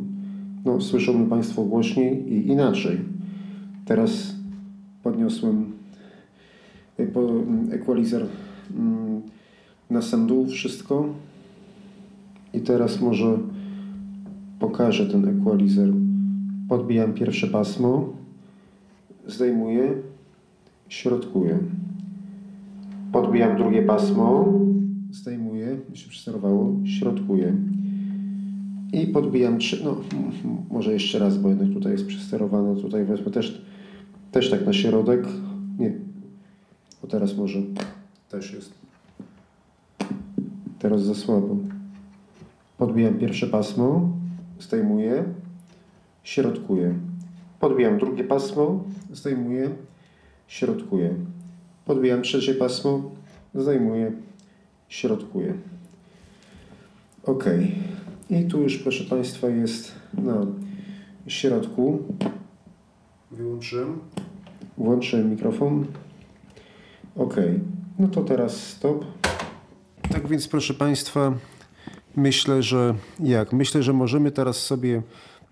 No, 0.65 0.81
słyszą 0.81 1.13
mnie 1.13 1.27
Państwo 1.27 1.63
głośniej 1.63 2.33
i 2.33 2.49
inaczej. 2.49 2.99
Teraz 3.85 4.35
podniosłem 5.03 5.73
e, 6.99 7.03
mm, 7.03 7.73
equalizer 7.73 8.27
mm, 8.77 9.23
na 9.91 10.03
sam 10.03 10.27
dół 10.27 10.47
wszystko. 10.47 11.09
I 12.55 12.61
teraz 12.61 13.01
może 13.01 13.39
pokażę 14.59 15.07
ten 15.07 15.29
equalizer. 15.29 15.93
Podbijam 16.69 17.13
pierwsze 17.15 17.47
pasmo, 17.47 18.09
zdejmuję, 19.27 19.95
środkuję. 20.89 21.59
Podbijam 23.13 23.57
drugie 23.57 23.83
pasmo, 23.83 24.45
zdejmuję, 25.11 25.77
się 25.95 26.09
przesterowało, 26.09 26.77
środkuję. 26.85 27.55
I 28.93 29.07
podbijam 29.07 29.59
trzy, 29.59 29.85
no 29.85 29.97
może 30.71 30.93
jeszcze 30.93 31.19
raz, 31.19 31.39
bo 31.39 31.49
jednak 31.49 31.69
tutaj 31.73 31.93
jest 31.93 32.07
przesterowane, 32.07 32.77
tutaj 32.77 33.05
wezmę 33.05 33.31
też, 33.31 33.63
też 34.33 34.51
tak 34.51 34.67
na 34.67 34.73
środek. 34.73 35.27
Nie, 35.79 35.93
bo 37.03 37.09
teraz 37.09 37.37
może 37.37 37.59
też 38.29 38.53
jest. 38.53 38.75
Teraz 40.79 41.03
za 41.03 41.15
słabo. 41.15 41.57
Podbijam 42.79 43.15
pierwsze 43.15 43.47
pasmo, 43.47 44.11
zdejmuję, 44.61 45.25
środkuję. 46.23 46.95
Podbijam 47.61 47.99
drugie 47.99 48.25
pasmo, 48.25 48.85
zdejmuję, 49.13 49.71
środkuję. 50.49 51.15
Podbijam 51.89 52.23
trzecie 52.23 52.55
pasmo, 52.55 53.11
zdejmuję, 53.55 54.13
środkuję. 54.89 55.55
Ok. 57.25 57.45
I 58.31 58.45
tu 58.45 58.63
już, 58.63 58.79
proszę 58.79 59.05
Państwa, 59.05 59.49
jest 59.49 59.93
na 60.15 60.47
środku. 61.27 61.99
Wyłączyłem. 63.31 63.99
Włączyłem 64.79 65.31
mikrofon. 65.31 65.87
Ok. 67.17 67.37
No 67.99 68.09
to 68.09 68.23
teraz 68.23 68.67
stop. 68.67 69.05
Tak 70.11 70.29
więc, 70.29 70.49
proszę 70.49 70.75
Państwa, 70.75 71.35
myślę, 72.17 72.63
że 72.63 72.95
jak? 73.21 73.53
Myślę, 73.53 73.83
że 73.83 73.93
możemy 73.93 74.31
teraz 74.31 74.57
sobie 74.57 75.03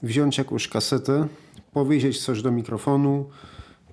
wziąć 0.03 0.39
jakąś 0.39 0.69
kasetę, 0.69 1.27
powiedzieć 1.73 2.25
coś 2.25 2.43
do 2.43 2.51
mikrofonu, 2.51 3.25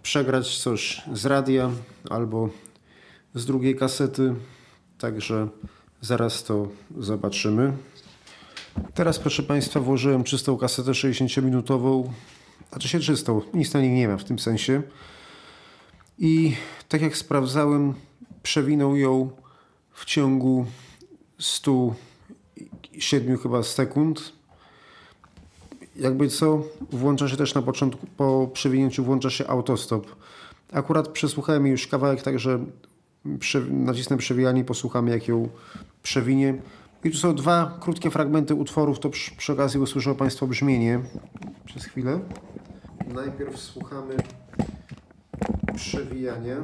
przegrać 0.04 0.58
coś 0.58 1.02
z 1.14 1.26
radia 1.26 1.72
albo 2.10 2.50
z 3.36 3.46
drugiej 3.46 3.76
kasety. 3.76 4.36
Także 4.98 5.48
zaraz 6.02 6.44
to 6.44 6.68
zobaczymy. 6.98 7.74
Teraz, 8.94 9.20
proszę 9.20 9.44
Państwa, 9.44 9.80
włożyłem 9.80 10.24
czystą 10.24 10.58
kasetę 10.58 10.92
60-minutową. 10.92 12.10
Znaczy 12.70 12.88
się 12.88 13.00
czystą, 13.00 13.42
nic 13.54 13.74
na 13.74 13.82
niej 13.82 13.92
nie 13.92 14.08
ma 14.08 14.18
w 14.18 14.24
tym 14.24 14.40
sensie. 14.40 14.82
I 16.20 16.56
tak 16.90 17.02
jak 17.02 17.18
sprawdzałem, 17.18 17.94
przewinął 18.44 18.96
ją 18.96 19.30
w 19.94 20.06
ciągu 20.06 20.66
107 21.40 23.38
chyba 23.38 23.64
sekund. 23.64 24.34
Jakby 25.96 26.28
co, 26.30 26.64
włącza 26.92 27.30
się 27.30 27.38
też 27.38 27.56
na 27.56 27.62
początku, 27.62 28.08
po 28.18 28.50
przewinięciu 28.54 29.04
włącza 29.04 29.30
się 29.30 29.48
autostop. 29.48 30.08
Akurat 30.72 31.08
przesłuchałem 31.08 31.68
już 31.68 31.88
kawałek, 31.88 32.22
także 32.22 32.66
prze, 33.40 33.62
nacisnę 33.62 34.18
przewijanie 34.18 34.62
i 34.62 34.66
posłuchamy 34.66 35.12
jak 35.12 35.28
ją 35.28 35.50
przewinie. 36.04 36.62
I 37.04 37.12
tu 37.12 37.18
są 37.18 37.36
dwa 37.36 37.78
krótkie 37.82 38.12
fragmenty 38.12 38.56
utworów, 38.56 39.00
to 39.00 39.10
przy, 39.10 39.36
przy 39.36 39.54
okazji 39.54 39.80
usłyszą 39.80 40.16
Państwo 40.16 40.48
brzmienie 40.48 41.00
przez 41.66 41.86
chwilę. 41.86 42.20
Najpierw 43.14 43.60
słuchamy 43.60 44.16
przewijania. 45.76 46.58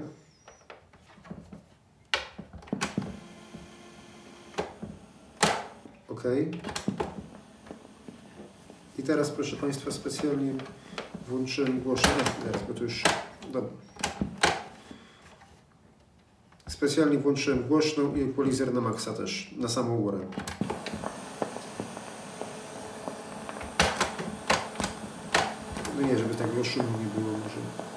Ok. 6.09 6.24
I 9.00 9.03
teraz, 9.03 9.29
proszę 9.29 9.56
Państwa, 9.56 9.91
specjalnie 9.91 10.53
włączyłem 11.27 11.82
głośno. 11.82 12.10
Nie, 12.10 12.51
teraz, 12.51 12.68
bo 12.68 12.74
to 12.74 12.84
już. 12.84 13.03
Dobra. 13.53 13.70
Specjalnie 16.68 17.18
włączyłem 17.18 17.68
głośną 17.68 18.15
i 18.15 18.22
equalizer 18.22 18.74
na 18.74 18.82
maksa 18.82 19.13
też, 19.13 19.51
na 19.58 19.68
samą 19.68 19.98
górę. 19.98 20.20
No 25.96 26.08
nie, 26.08 26.18
żeby 26.18 26.36
tak 26.36 26.50
szumu 26.63 26.89
nie 27.00 27.22
było 27.22 27.38
może. 27.38 27.88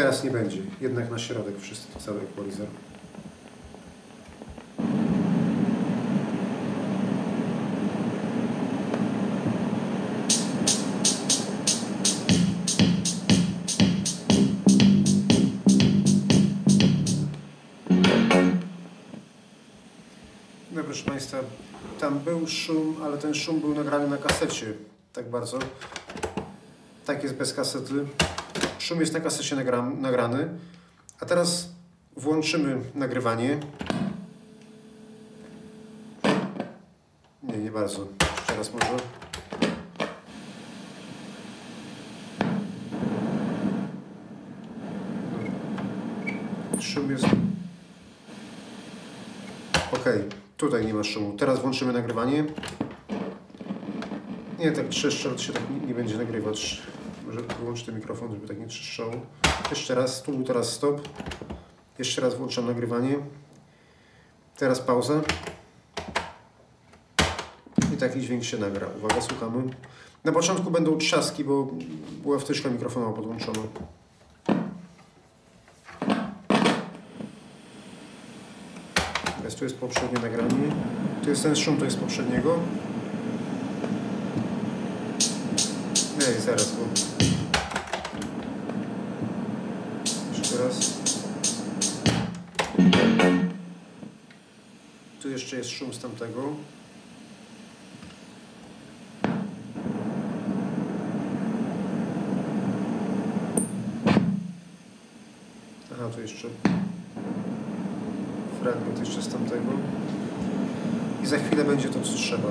Teraz 0.00 0.24
nie 0.24 0.30
będzie. 0.30 0.58
Jednak 0.80 1.10
na 1.10 1.18
środek 1.18 1.60
wszystko, 1.60 1.98
cały 2.00 2.20
equalizer. 2.20 2.66
No 20.72 20.84
proszę 20.84 21.04
Państwa, 21.04 21.38
tam 22.00 22.18
był 22.18 22.46
szum, 22.46 22.96
ale 23.02 23.18
ten 23.18 23.34
szum 23.34 23.60
był 23.60 23.74
nagrany 23.74 24.08
na 24.08 24.16
kasecie. 24.16 24.66
Tak 25.12 25.30
bardzo. 25.30 25.58
Tak 27.06 27.22
jest 27.22 27.34
bez 27.34 27.54
kasety. 27.54 28.06
Szum 28.80 29.00
jest 29.00 29.12
na 29.12 29.20
kasecie 29.20 29.56
nagra 29.56 29.82
nagrany. 29.82 30.48
A 31.20 31.26
teraz 31.26 31.68
włączymy 32.16 32.80
nagrywanie. 32.94 33.58
Nie, 37.42 37.58
nie 37.58 37.70
bardzo. 37.70 38.06
Teraz 38.46 38.72
może. 38.72 38.86
Szum 46.80 47.10
jest. 47.10 47.24
Ok, 49.92 50.04
tutaj 50.56 50.86
nie 50.86 50.94
ma 50.94 51.04
szumu. 51.04 51.32
Teraz 51.32 51.60
włączymy 51.60 51.92
nagrywanie. 51.92 52.44
Nie, 54.58 54.72
tak 54.72 54.88
3 54.88 55.10
się 55.12 55.52
tak 55.52 55.62
nie, 55.70 55.86
nie 55.86 55.94
będzie 55.94 56.16
nagrywać. 56.16 56.82
Może 57.30 57.42
wyłączyć 57.42 57.86
ten 57.86 57.94
mikrofon, 57.94 58.30
żeby 58.30 58.48
tak 58.48 58.58
nie 58.58 58.66
trzeszczało. 58.66 59.12
Jeszcze 59.70 59.94
raz, 59.94 60.22
tu 60.22 60.32
był 60.32 60.44
teraz 60.44 60.72
stop. 60.72 61.08
Jeszcze 61.98 62.20
raz 62.20 62.34
włączam 62.34 62.66
nagrywanie. 62.66 63.16
Teraz 64.56 64.80
pauza. 64.80 65.20
I 67.94 67.96
taki 67.96 68.20
dźwięk 68.20 68.44
się 68.44 68.58
nagra. 68.58 68.86
Uwaga, 68.98 69.20
słuchamy. 69.20 69.62
Na 70.24 70.32
początku 70.32 70.70
będą 70.70 70.98
trzaski, 70.98 71.44
bo 71.44 71.68
była 72.22 72.38
wtyczka 72.38 72.70
mikrofonowa 72.70 73.12
podłączona. 73.12 73.58
Teraz 79.36 79.54
tu 79.54 79.64
jest 79.64 79.76
poprzednie 79.76 80.20
nagranie. 80.20 80.74
Tu 81.22 81.30
jest 81.30 81.42
ten 81.42 81.56
szum, 81.56 81.76
to 81.76 81.84
jest 81.84 81.98
poprzedniego. 81.98 82.58
Ej, 86.28 86.40
zaraz, 86.40 86.72
bo... 86.72 87.09
jeszcze 95.50 95.58
jest 95.58 95.78
szum 95.78 95.94
z 95.94 95.98
tamtego. 95.98 96.42
Aha, 105.92 106.08
tu 106.14 106.20
jeszcze 106.20 106.48
fragment 108.62 108.98
jeszcze 108.98 109.22
z 109.22 109.28
tamtego. 109.28 109.72
I 111.22 111.26
za 111.26 111.38
chwilę 111.38 111.64
będzie 111.64 111.88
to, 111.88 112.00
co 112.00 112.12
trzeba. 112.12 112.48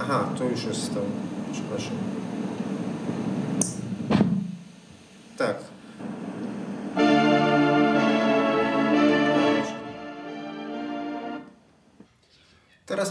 Aha, 0.00 0.28
to 0.38 0.44
już 0.44 0.64
jest 0.64 0.82
stał. 0.82 1.04
Przepraszam. 1.52 2.23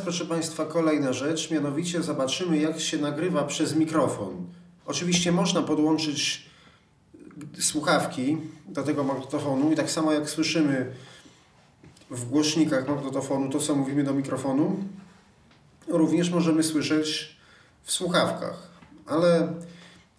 Proszę 0.03 0.25
Państwa, 0.25 0.65
kolejna 0.65 1.13
rzecz, 1.13 1.51
mianowicie 1.51 2.03
zobaczymy, 2.03 2.57
jak 2.57 2.79
się 2.79 2.97
nagrywa 2.97 3.43
przez 3.43 3.75
mikrofon. 3.75 4.47
Oczywiście 4.85 5.31
można 5.31 5.61
podłączyć 5.61 6.49
słuchawki 7.59 8.37
do 8.67 8.83
tego 8.83 9.03
magnetofonu 9.03 9.71
i 9.71 9.75
tak 9.75 9.91
samo 9.91 10.13
jak 10.13 10.29
słyszymy 10.29 10.91
w 12.09 12.29
głośnikach 12.29 12.87
magnetofonu 12.87 13.49
to, 13.49 13.59
co 13.59 13.75
mówimy 13.75 14.03
do 14.03 14.13
mikrofonu, 14.13 14.83
również 15.87 16.29
możemy 16.29 16.63
słyszeć 16.63 17.37
w 17.83 17.91
słuchawkach. 17.91 18.69
Ale 19.05 19.53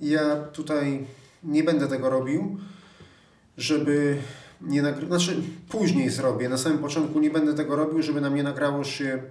ja 0.01 0.37
tutaj 0.37 1.07
nie 1.43 1.65
będę 1.65 1.89
tego 1.89 2.11
robił, 2.11 2.59
żeby 3.59 4.17
nie 4.61 4.83
nagry... 4.83 5.07
Znaczy, 5.07 5.43
później 5.69 6.11
zrobię. 6.11 6.49
Na 6.49 6.59
samym 6.59 6.79
początku 6.79 7.21
nie 7.21 7.31
będę 7.31 7.55
tego 7.55 7.77
robił, 7.77 8.03
żeby 8.03 8.21
nam 8.21 8.35
nie 8.35 8.43
nagrało 8.43 8.85
się, 8.85 9.23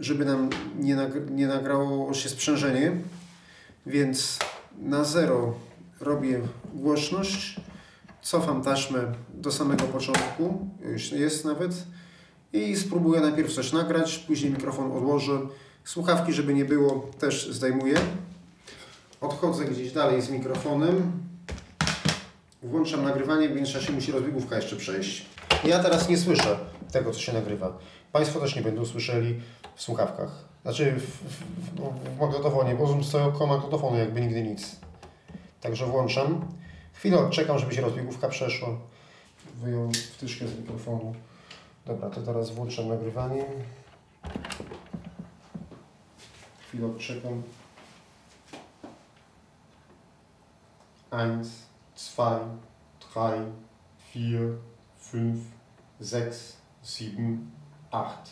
żeby 0.00 0.24
nam 0.24 0.50
nie, 0.78 0.96
nag... 0.96 1.30
nie 1.30 1.46
nagrało 1.46 2.14
się 2.14 2.28
sprzężenie. 2.28 2.92
Więc 3.86 4.38
na 4.78 5.04
zero 5.04 5.54
robię 6.00 6.40
głośność, 6.74 7.60
cofam 8.22 8.62
taśmę 8.62 9.00
do 9.34 9.52
samego 9.52 9.84
początku, 9.84 10.68
już 10.92 11.12
jest 11.12 11.44
nawet, 11.44 11.72
i 12.52 12.76
spróbuję 12.76 13.20
najpierw 13.20 13.52
coś 13.52 13.72
nagrać, 13.72 14.18
później 14.18 14.52
mikrofon 14.52 14.92
odłożę. 14.92 15.40
Słuchawki, 15.84 16.32
żeby 16.32 16.54
nie 16.54 16.64
było, 16.64 17.10
też 17.18 17.50
zdejmuję. 17.52 17.98
Odchodzę 19.20 19.64
gdzieś 19.64 19.92
dalej 19.92 20.22
z 20.22 20.30
mikrofonem. 20.30 21.12
Włączam 22.62 23.04
nagrywanie, 23.04 23.48
w 23.48 23.56
międzyczasie 23.56 23.92
musi 23.92 24.12
rozbiegówka 24.12 24.56
jeszcze 24.56 24.76
przejść. 24.76 25.26
Ja 25.64 25.82
teraz 25.82 26.08
nie 26.08 26.18
słyszę 26.18 26.58
tego, 26.92 27.10
co 27.10 27.20
się 27.20 27.32
nagrywa. 27.32 27.78
Państwo 28.12 28.40
też 28.40 28.56
nie 28.56 28.62
będą 28.62 28.84
słyszeli 28.84 29.40
w 29.74 29.82
słuchawkach. 29.82 30.44
Znaczy 30.62 30.92
w, 30.92 31.02
w, 31.02 31.34
w, 31.74 32.16
w 32.16 32.20
magnetofonie, 32.20 32.74
bo 32.74 32.86
zoom 32.86 33.04
stoi 33.04 33.22
około 33.22 33.46
magnetofonu, 33.46 33.96
jakby 33.96 34.20
nigdy 34.20 34.42
nic. 34.42 34.76
Także 35.60 35.86
włączam. 35.86 36.48
Chwilę 36.92 37.18
odczekam, 37.18 37.58
żeby 37.58 37.74
się 37.74 37.80
rozbiegówka 37.80 38.28
przeszła. 38.28 38.68
Wyjął 39.54 39.92
wtyczkę 39.92 40.48
z 40.48 40.58
mikrofonu. 40.58 41.14
Dobra, 41.86 42.10
to 42.10 42.22
teraz 42.22 42.50
włączam 42.50 42.88
nagrywanie. 42.88 43.44
Chwilę 46.68 46.86
odczekam. 46.86 47.42
Eins, 51.10 51.48
zwei, 51.96 52.40
drei, 53.14 53.40
vier, 54.14 54.52
fünf, 55.12 55.38
sechs, 56.00 56.56
sieben, 56.84 57.50
acht, 57.90 58.30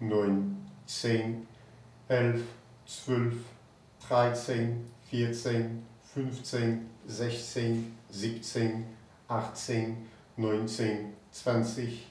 neun, 0.00 0.56
zehn, 0.86 1.46
elf, 2.08 2.42
zwölf, 2.86 3.34
dreizehn, 4.08 4.90
vierzehn, 5.10 5.86
15, 6.14 6.90
16, 7.08 7.92
17, 8.10 8.84
18, 9.28 9.96
19, 10.36 11.12
20, 11.38 12.06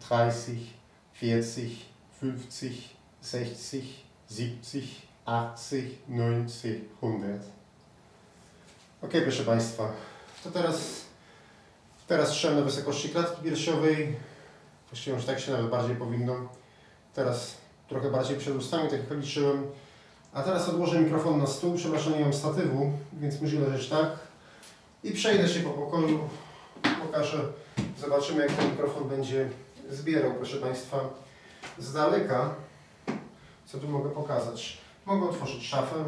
30, 0.00 0.74
40, 1.14 1.86
50, 2.20 2.96
60, 3.22 4.04
70, 4.28 5.08
80, 5.26 5.98
90, 6.08 6.84
100. 6.98 7.58
Ok, 9.02 9.10
proszę 9.22 9.44
Państwa, 9.44 9.92
to 10.44 10.50
teraz, 10.50 11.04
teraz 12.06 12.28
strzelam 12.28 12.56
na 12.58 12.64
wysokości 12.64 13.08
klatki 13.08 13.42
piersiowej. 13.42 14.16
Właściwie 14.90 15.16
już 15.16 15.24
tak 15.24 15.40
się 15.40 15.52
nawet 15.52 15.70
bardziej 15.70 15.96
powinno. 15.96 16.34
Teraz 17.14 17.54
trochę 17.88 18.10
bardziej 18.10 18.36
przed 18.36 18.56
ustami, 18.56 18.90
tak 18.90 19.00
jak 19.00 19.10
liczyłem. 19.10 19.66
A 20.32 20.42
teraz 20.42 20.68
odłożę 20.68 21.00
mikrofon 21.00 21.38
na 21.38 21.46
stół. 21.46 21.74
Przepraszam, 21.76 22.12
nie 22.12 22.20
mam 22.20 22.32
statywu, 22.32 22.92
więc 23.12 23.40
musi 23.40 23.58
leżeć 23.58 23.88
tak. 23.88 24.08
I 25.04 25.12
przejdę 25.12 25.48
się 25.48 25.60
po 25.60 25.70
pokoju. 25.70 26.28
Pokażę, 27.06 27.38
zobaczymy 28.00 28.42
jak 28.42 28.52
ten 28.52 28.70
mikrofon 28.70 29.08
będzie 29.08 29.48
zbierał, 29.90 30.34
proszę 30.34 30.56
Państwa, 30.56 30.98
z 31.78 31.92
daleka. 31.92 32.54
Co 33.66 33.78
tu 33.78 33.88
mogę 33.88 34.10
pokazać? 34.10 34.78
Mogę 35.06 35.28
otworzyć 35.28 35.66
szafę. 35.66 36.04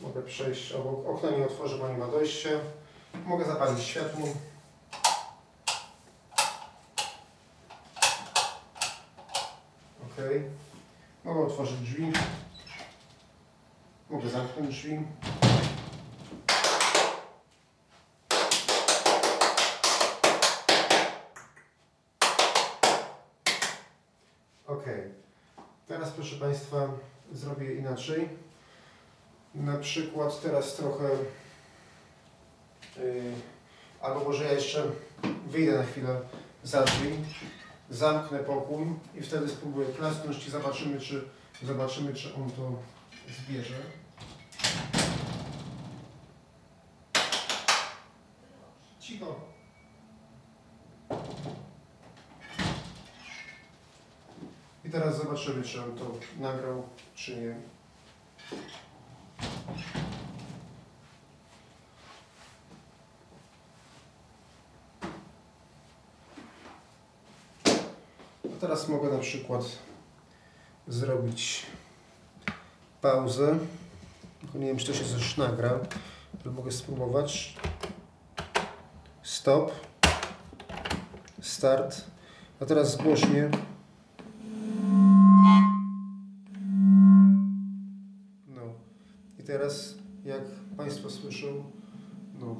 Mogę 0.00 0.15
przejść 0.26 0.72
obok 0.72 1.08
okna, 1.08 1.30
nie 1.30 1.44
otworzę, 1.44 1.78
bo 1.78 1.88
nie 1.88 1.98
ma 1.98 2.06
dojścia. 2.06 2.48
Mogę 3.26 3.44
zapalić 3.44 3.84
światło. 3.84 4.28
Ok. 10.04 10.24
Mogę 11.24 11.40
otworzyć 11.40 11.80
drzwi. 11.80 12.12
Mogę 14.10 14.28
zamknąć 14.28 14.68
drzwi. 14.68 14.98
Ok. 24.66 24.84
Teraz 25.88 26.10
proszę 26.10 26.36
Państwa 26.36 26.88
zrobię 27.32 27.74
inaczej. 27.74 28.45
Na 29.56 29.76
przykład 29.76 30.40
teraz 30.42 30.74
trochę, 30.74 31.08
yy, 32.96 33.32
albo 34.00 34.24
może 34.24 34.44
ja 34.44 34.52
jeszcze 34.52 34.82
wyjdę 35.46 35.78
na 35.78 35.84
chwilę 35.84 36.20
za 36.64 36.82
drzwi, 36.82 37.10
zamknę 37.90 38.38
pokój 38.38 38.86
i 39.14 39.22
wtedy 39.22 39.48
spróbuję 39.48 39.88
klasnąć 39.88 40.46
i 40.46 40.50
zobaczymy, 40.50 41.00
czy, 41.00 41.28
zobaczymy, 41.62 42.14
czy 42.14 42.34
on 42.34 42.50
to 42.50 42.72
zbierze. 43.28 43.74
Cicho. 49.00 49.40
I 54.84 54.90
teraz 54.90 55.16
zobaczymy, 55.16 55.62
czy 55.62 55.82
on 55.82 55.98
to 55.98 56.12
nagrał, 56.40 56.82
czy 57.14 57.36
nie. 57.36 57.56
Teraz 68.76 68.88
mogę 68.88 69.10
na 69.10 69.18
przykład 69.18 69.62
zrobić 70.88 71.62
pauzę. 73.00 73.58
Nie 74.54 74.66
wiem, 74.66 74.76
czy 74.76 74.86
to 74.86 74.92
się 74.92 75.04
coś 75.04 75.36
nagra, 75.36 75.80
ale 76.44 76.54
mogę 76.54 76.72
spróbować. 76.72 77.56
Stop. 79.22 79.72
Start. 81.40 82.04
A 82.60 82.66
teraz 82.66 82.92
zgłośnie. 82.92 83.50
No. 88.46 88.62
I 89.38 89.42
teraz, 89.42 89.94
jak 90.24 90.42
Państwo 90.76 91.10
słyszą, 91.10 91.46
no, 92.40 92.56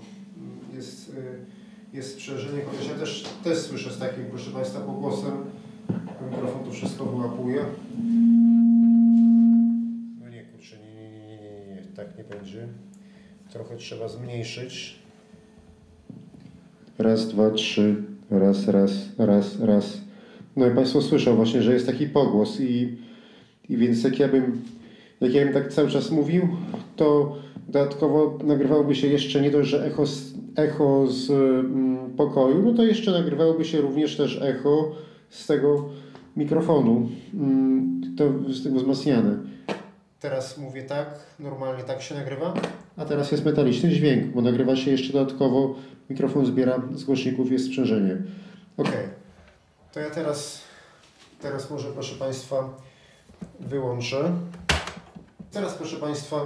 jest, 0.74 1.08
y, 1.08 1.44
jest 1.92 2.14
sprzężenie, 2.14 2.62
chociaż 2.64 2.88
ja 2.88 2.94
też, 2.94 3.24
też 3.44 3.58
słyszę 3.58 3.90
z 3.90 3.98
takim, 3.98 4.26
proszę 4.26 4.50
Państwa, 4.50 4.80
pogłosem. 4.80 5.65
Mikrofon 6.30 6.64
to 6.64 6.70
wszystko 6.70 7.04
wyłapuje. 7.04 7.60
No 10.20 10.28
nie, 10.28 10.44
kurczę, 10.44 10.76
nie, 10.78 10.94
nie, 10.94 11.10
nie, 11.10 11.36
nie, 11.40 11.66
nie, 11.66 11.82
tak 11.96 12.18
nie 12.18 12.24
będzie. 12.24 12.68
Trochę 13.52 13.76
trzeba 13.76 14.08
zmniejszyć. 14.08 14.98
Raz, 16.98 17.28
dwa, 17.28 17.50
trzy, 17.50 18.02
raz, 18.30 18.68
raz, 18.68 18.92
raz, 19.18 19.60
raz. 19.60 20.00
No 20.56 20.66
i 20.66 20.74
Państwo 20.74 21.02
słyszą 21.02 21.36
właśnie, 21.36 21.62
że 21.62 21.72
jest 21.72 21.86
taki 21.86 22.06
pogłos 22.06 22.60
i, 22.60 22.98
i 23.68 23.76
więc 23.76 24.04
jak 24.04 24.18
ja 24.18 24.28
bym, 24.28 24.62
jak 25.20 25.34
ja 25.34 25.44
bym 25.44 25.54
tak 25.54 25.72
cały 25.72 25.88
czas 25.88 26.10
mówił, 26.10 26.48
to 26.96 27.36
dodatkowo 27.68 28.38
nagrywałoby 28.44 28.94
się 28.94 29.06
jeszcze 29.06 29.40
nie 29.40 29.50
dość, 29.50 29.70
że 29.70 29.84
echo 29.84 30.06
z, 30.06 30.34
echo 30.56 31.06
z 31.06 31.30
mm, 31.30 32.16
pokoju, 32.16 32.62
no 32.62 32.74
to 32.74 32.82
jeszcze 32.82 33.10
nagrywałoby 33.10 33.64
się 33.64 33.80
również 33.80 34.16
też 34.16 34.42
echo 34.42 34.92
z 35.30 35.46
tego 35.46 35.88
mikrofonu, 36.36 37.08
mm, 37.34 38.16
to 38.16 38.52
z 38.52 38.64
tego 38.64 38.76
wzmacniane. 38.76 39.38
Teraz 40.20 40.58
mówię 40.58 40.82
tak, 40.82 41.08
normalnie 41.40 41.84
tak 41.84 42.02
się 42.02 42.14
nagrywa, 42.14 42.54
a 42.96 43.04
teraz 43.04 43.32
jest 43.32 43.44
metaliczny 43.44 43.90
dźwięk, 43.90 44.34
bo 44.34 44.42
nagrywa 44.42 44.76
się 44.76 44.90
jeszcze 44.90 45.12
dodatkowo, 45.12 45.74
mikrofon 46.10 46.46
zbiera 46.46 46.82
z 46.94 47.04
głośników, 47.04 47.52
jest 47.52 47.66
sprzężenie. 47.66 48.16
Ok, 48.76 48.92
to 49.92 50.00
ja 50.00 50.10
teraz, 50.10 50.60
teraz 51.40 51.70
może 51.70 51.88
proszę 51.88 52.14
Państwa 52.14 52.68
wyłączę. 53.60 54.32
Teraz 55.52 55.74
proszę 55.74 55.96
Państwa 55.96 56.40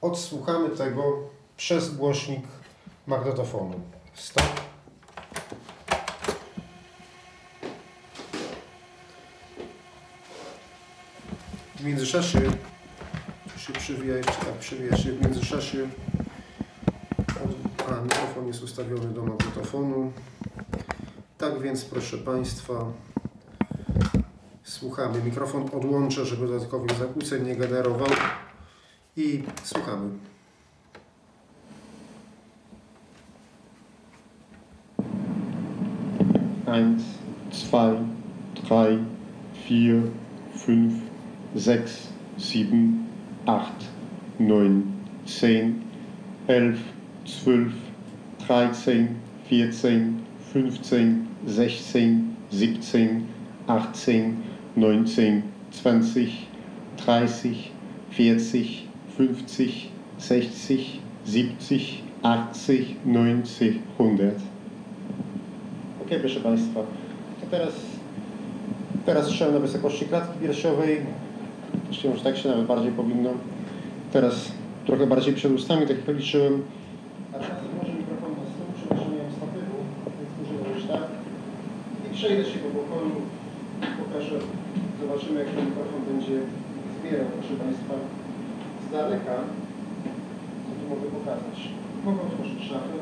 odsłuchamy 0.00 0.68
tego 0.68 1.02
przez 1.56 1.96
głośnik 1.96 2.42
magnetofonu. 3.06 3.80
Stop. 4.14 4.65
W 11.86 11.88
międzyczasie 11.88 12.40
się 13.56 13.72
przywija 13.72 14.16
jeszcze 14.16 14.32
tak, 14.32 14.54
przywija 14.60 14.96
się 14.96 15.12
w 15.12 15.22
międzyczasie 15.22 15.88
od, 17.18 17.90
a 17.92 18.00
mikrofon 18.02 18.46
jest 18.46 18.62
ustawiony 18.62 19.08
do 19.08 19.22
magnetofonu. 19.22 20.12
Tak 21.38 21.62
więc 21.62 21.84
proszę 21.84 22.18
Państwa 22.18 22.92
słuchamy. 24.62 25.22
Mikrofon 25.24 25.68
odłączę, 25.72 26.24
żeby 26.24 26.46
dodatkowych 26.46 26.98
zakłóceń 26.98 27.44
nie 27.44 27.56
generował 27.56 28.08
i 29.16 29.42
słuchamy. 29.64 30.10
Eins, 36.66 37.02
zwei, 37.52 37.98
drei, 38.68 38.98
vier, 39.68 40.02
fünf, 40.56 41.05
6, 41.54 42.08
7, 42.38 43.06
8, 43.46 43.72
9, 44.40 44.82
10, 45.26 45.74
11, 46.48 46.82
12, 47.26 47.72
13, 48.38 49.08
14, 49.50 50.12
15, 50.46 51.22
16, 51.46 52.26
17, 52.52 53.22
18, 53.66 54.32
19, 54.76 55.12
20, 55.76 56.30
30, 56.96 57.72
40, 58.16 58.88
50, 59.20 59.90
60, 60.18 61.00
70, 61.26 62.02
80, 62.22 62.96
90, 63.04 63.46
100. 63.96 64.40
Okay, 66.06 66.20
proszę 66.20 66.40
Państwa, 66.40 66.80
to 67.40 67.46
teraz, 67.50 67.74
teraz 69.06 69.30
szedłem 69.30 69.54
na 69.54 69.60
wysokości 69.60 70.04
klatki 70.04 70.38
piersiowej. 70.38 71.00
Właściwie 71.86 72.10
może 72.10 72.24
tak 72.24 72.36
się 72.36 72.48
nawet 72.48 72.66
bardziej 72.66 72.92
powinno. 72.92 73.30
Teraz 74.12 74.52
trochę 74.86 75.06
bardziej 75.06 75.34
przed 75.34 75.52
ustami, 75.52 75.86
tak 75.86 75.96
jak 76.06 76.16
liczyłem. 76.16 76.62
A 77.32 77.38
teraz 77.38 77.58
odłożę 77.66 77.94
mikrofon 78.00 78.30
na 78.38 78.44
stół, 78.50 78.66
przełożenie 78.76 79.24
statywu, 79.36 79.76
więc 80.16 80.30
użyję 80.42 80.74
już 80.74 80.84
tak. 80.92 81.06
I 82.06 82.14
przejdę 82.16 82.44
się 82.50 82.58
po 82.64 82.70
pokoju, 82.78 83.16
pokażę, 84.00 84.38
zobaczymy 85.00 85.36
jak 85.40 85.50
ten 85.54 85.64
mikrofon 85.68 86.00
będzie 86.10 86.36
zbierał, 86.96 87.28
proszę 87.34 87.54
Państwa, 87.64 87.94
z 88.84 88.92
daleka. 88.92 89.36
Co 90.64 90.70
tu 90.78 90.84
mogę 90.92 91.06
pokazać? 91.18 91.56
Mogę 92.04 92.20
otworzyć 92.28 92.60
szafę. 92.68 92.96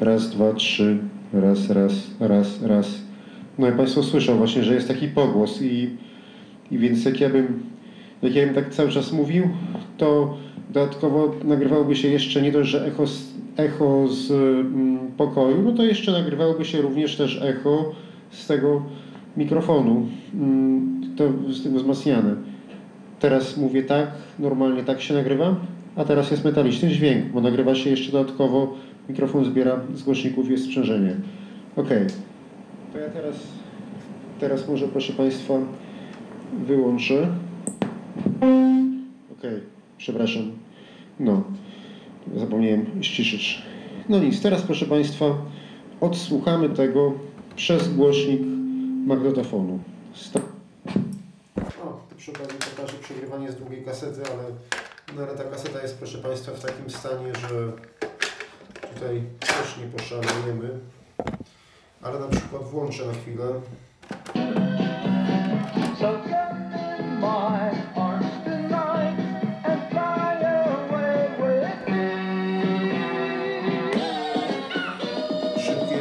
Raz, 0.00 0.30
dwa, 0.30 0.52
trzy. 0.52 0.98
Raz, 1.32 1.70
raz, 1.70 1.92
raz, 2.20 2.62
raz. 2.62 3.00
No 3.58 3.68
i 3.68 3.72
Państwo 3.72 4.02
słyszą 4.02 4.36
właśnie, 4.36 4.64
że 4.64 4.74
jest 4.74 4.88
taki 4.88 5.08
pogłos 5.08 5.62
i, 5.62 5.90
i 6.70 6.78
więc 6.78 7.04
jak 7.04 7.20
ja 7.20 7.30
bym 7.30 7.62
jak 8.22 8.34
ja 8.34 8.46
bym 8.46 8.54
tak 8.54 8.70
cały 8.70 8.90
czas 8.90 9.12
mówił, 9.12 9.48
to 9.96 10.36
dodatkowo 10.70 11.34
nagrywałoby 11.44 11.96
się 11.96 12.08
jeszcze 12.08 12.42
nie 12.42 12.52
dość, 12.52 12.70
że 12.70 12.86
echo 12.86 13.06
z, 13.06 13.34
echo 13.56 14.08
z 14.08 14.30
mm, 14.30 14.98
pokoju, 15.16 15.62
no 15.62 15.72
to 15.72 15.84
jeszcze 15.84 16.12
nagrywałoby 16.12 16.64
się 16.64 16.82
również 16.82 17.16
też 17.16 17.42
echo 17.42 17.92
z 18.30 18.46
tego 18.46 18.82
mikrofonu, 19.36 20.06
mm, 20.34 21.00
to 21.16 21.52
z 21.52 21.62
tego 21.62 21.78
wzmacniane. 21.78 22.34
Teraz 23.20 23.56
mówię 23.56 23.82
tak, 23.82 24.06
normalnie 24.38 24.82
tak 24.82 25.00
się 25.00 25.14
nagrywa, 25.14 25.56
a 25.96 26.04
teraz 26.04 26.30
jest 26.30 26.44
metaliczny 26.44 26.88
dźwięk, 26.88 27.26
bo 27.26 27.40
nagrywa 27.40 27.74
się 27.74 27.90
jeszcze 27.90 28.12
dodatkowo, 28.12 28.74
mikrofon 29.08 29.44
zbiera 29.44 29.80
z 29.94 30.02
głośników, 30.02 30.50
jest 30.50 30.64
sprzężenie. 30.64 31.16
Ok, 31.76 31.88
to 32.92 32.98
ja 32.98 33.08
teraz, 33.10 33.36
teraz 34.40 34.68
może 34.68 34.88
proszę 34.88 35.12
Państwa 35.12 35.54
wyłączę. 36.66 37.28
Okej, 39.38 39.60
przepraszam. 39.98 40.42
No, 41.20 41.42
zapomniałem 42.36 42.86
ściszyć. 43.00 43.62
No 44.08 44.18
nic, 44.18 44.42
teraz 44.42 44.62
proszę 44.62 44.86
Państwa, 44.86 45.24
odsłuchamy 46.00 46.70
tego 46.70 47.12
przez 47.56 47.94
głośnik 47.94 48.40
magnetofonu. 49.06 49.78
Sta- 50.14 50.40
O, 51.84 52.00
to 52.10 52.16
przy 52.16 52.30
okazji 52.32 52.58
pokażę 52.76 52.98
przegrywanie 53.02 53.52
z 53.52 53.56
drugiej 53.56 53.82
kasety, 53.84 54.20
ale, 54.32 54.42
no, 55.16 55.22
ale 55.28 55.38
ta 55.38 55.44
kaseta 55.44 55.82
jest 55.82 55.98
proszę 55.98 56.18
Państwa 56.18 56.52
w 56.52 56.60
takim 56.64 56.90
stanie, 56.90 57.32
że 57.50 57.72
tutaj 58.98 59.22
też 59.40 59.76
nie 59.76 59.86
poszalejemy. 59.86 60.80
Ale 62.02 62.20
na 62.20 62.28
przykład 62.28 62.62
włączę 62.62 63.06
na 63.06 63.12
chwilę. 63.12 63.44
Szybkie, 75.58 76.00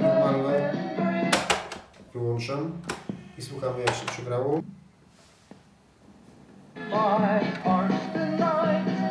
normalne. 0.00 0.72
Wyłączam 2.14 2.72
i 3.38 3.42
słuchamy 3.42 3.80
jak 3.80 3.94
się 3.94 4.06
przegrało. 4.06 4.62
My 7.20 7.40
arms 7.64 7.94
tonight 8.12 9.01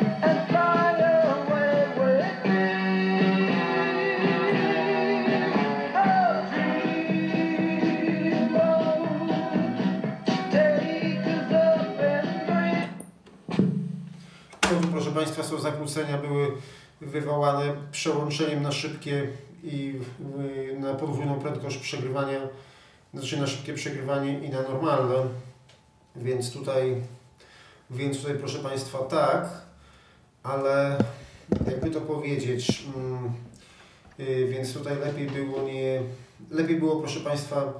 Państwa, 15.22 15.42
są 15.42 15.60
zakłócenia 15.60 16.18
były 16.18 16.52
wywołane 17.00 17.74
przełączeniem 17.92 18.62
na 18.62 18.72
szybkie 18.72 19.28
i 19.64 19.94
na 20.78 20.94
podwójną 20.94 21.40
prędkość 21.40 21.76
przegrywania, 21.76 22.40
znaczy 23.14 23.40
na 23.40 23.46
szybkie 23.46 23.74
przegrywanie 23.74 24.38
i 24.38 24.50
na 24.50 24.62
normalne. 24.62 25.14
Więc 26.16 26.52
tutaj, 26.52 27.02
więc 27.90 28.18
tutaj 28.18 28.34
proszę 28.38 28.58
Państwa 28.58 28.98
tak, 28.98 29.48
ale 30.42 30.98
jakby 31.66 31.90
to 31.90 32.00
powiedzieć, 32.00 32.84
mm, 32.96 33.32
y, 34.20 34.48
więc 34.48 34.74
tutaj 34.74 34.96
lepiej 34.98 35.26
było 35.26 35.62
nie, 35.62 36.02
lepiej 36.50 36.76
było 36.76 36.96
proszę 36.96 37.20
Państwa, 37.20 37.72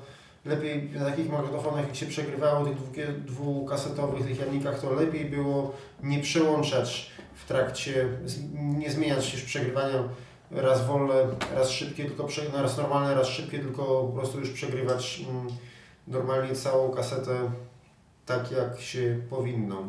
lepiej 0.45 0.91
na 0.91 1.05
takich 1.05 1.31
magnetofonach 1.31 1.87
jak 1.87 1.97
się 1.97 2.07
przegrywało 2.07 2.67
tych 2.67 3.25
dwukasetowych, 3.25 4.27
tych 4.27 4.41
jamnikach, 4.41 4.81
to 4.81 4.93
lepiej 4.93 5.25
było 5.25 5.75
nie 6.03 6.19
przełączać 6.19 7.11
w 7.35 7.47
trakcie, 7.47 8.09
nie 8.55 8.91
zmieniać 8.91 9.33
już 9.33 9.43
przegrywania 9.43 10.09
raz 10.51 10.87
wolne, 10.87 11.15
raz 11.55 11.71
szybkie, 11.71 12.05
tylko 12.05 12.29
raz 12.55 12.77
normalne, 12.77 13.15
raz 13.15 13.29
szybkie, 13.29 13.59
tylko 13.59 13.83
po 13.85 14.19
prostu 14.19 14.41
już 14.41 14.51
przegrywać 14.51 15.25
mm, 15.29 15.49
normalnie 16.09 16.55
całą 16.55 16.91
kasetę 16.91 17.51
tak 18.27 18.51
jak 18.51 18.81
się 18.81 19.21
powinno. 19.31 19.83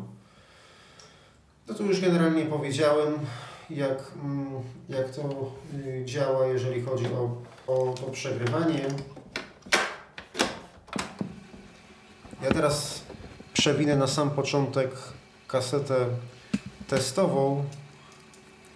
No 1.68 1.74
to 1.74 1.82
już 1.82 2.00
generalnie 2.00 2.46
powiedziałem, 2.46 3.14
jak, 3.70 4.12
mm, 4.24 4.62
jak 4.88 5.10
to 5.10 5.52
y, 5.74 6.02
działa, 6.04 6.46
jeżeli 6.46 6.82
chodzi 6.82 7.06
o, 7.06 7.36
o 7.66 7.94
to 8.00 8.10
przegrywanie. 8.10 8.80
Ja 12.44 12.50
teraz 12.50 13.00
przewinę 13.52 13.96
na 13.96 14.06
sam 14.06 14.30
początek 14.30 14.90
kasetę 15.48 16.06
testową 16.88 17.64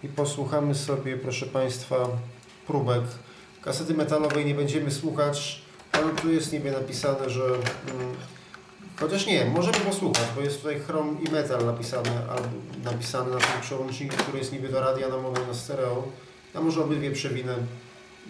i 0.03 0.07
posłuchamy 0.07 0.75
sobie, 0.75 1.17
proszę 1.17 1.45
Państwa, 1.45 1.95
próbek. 2.67 3.01
Kasety 3.61 3.93
metalowej 3.93 4.45
nie 4.45 4.55
będziemy 4.55 4.91
słuchać, 4.91 5.61
ale 5.91 6.09
tu 6.09 6.31
jest 6.31 6.53
niby 6.53 6.71
napisane, 6.71 7.29
że... 7.29 7.43
Mm, 7.43 8.15
chociaż 8.99 9.25
nie, 9.27 9.45
możemy 9.45 9.79
posłuchać, 9.79 10.25
bo 10.35 10.41
jest 10.41 10.57
tutaj 10.57 10.79
chrom 10.79 11.23
i 11.23 11.31
metal 11.31 11.65
napisane, 11.65 12.21
albo 12.29 12.49
napisane 12.83 13.29
na 13.29 13.37
tym 13.37 13.61
przełączniku, 13.61 14.15
który 14.17 14.37
jest 14.37 14.51
niby 14.51 14.69
do 14.69 14.79
radia 14.79 15.09
na 15.09 15.17
mono 15.17 15.45
na 15.47 15.53
stereo. 15.53 16.03
A 16.53 16.61
może 16.61 16.83
obydwie 16.83 17.11
przewinę, 17.11 17.55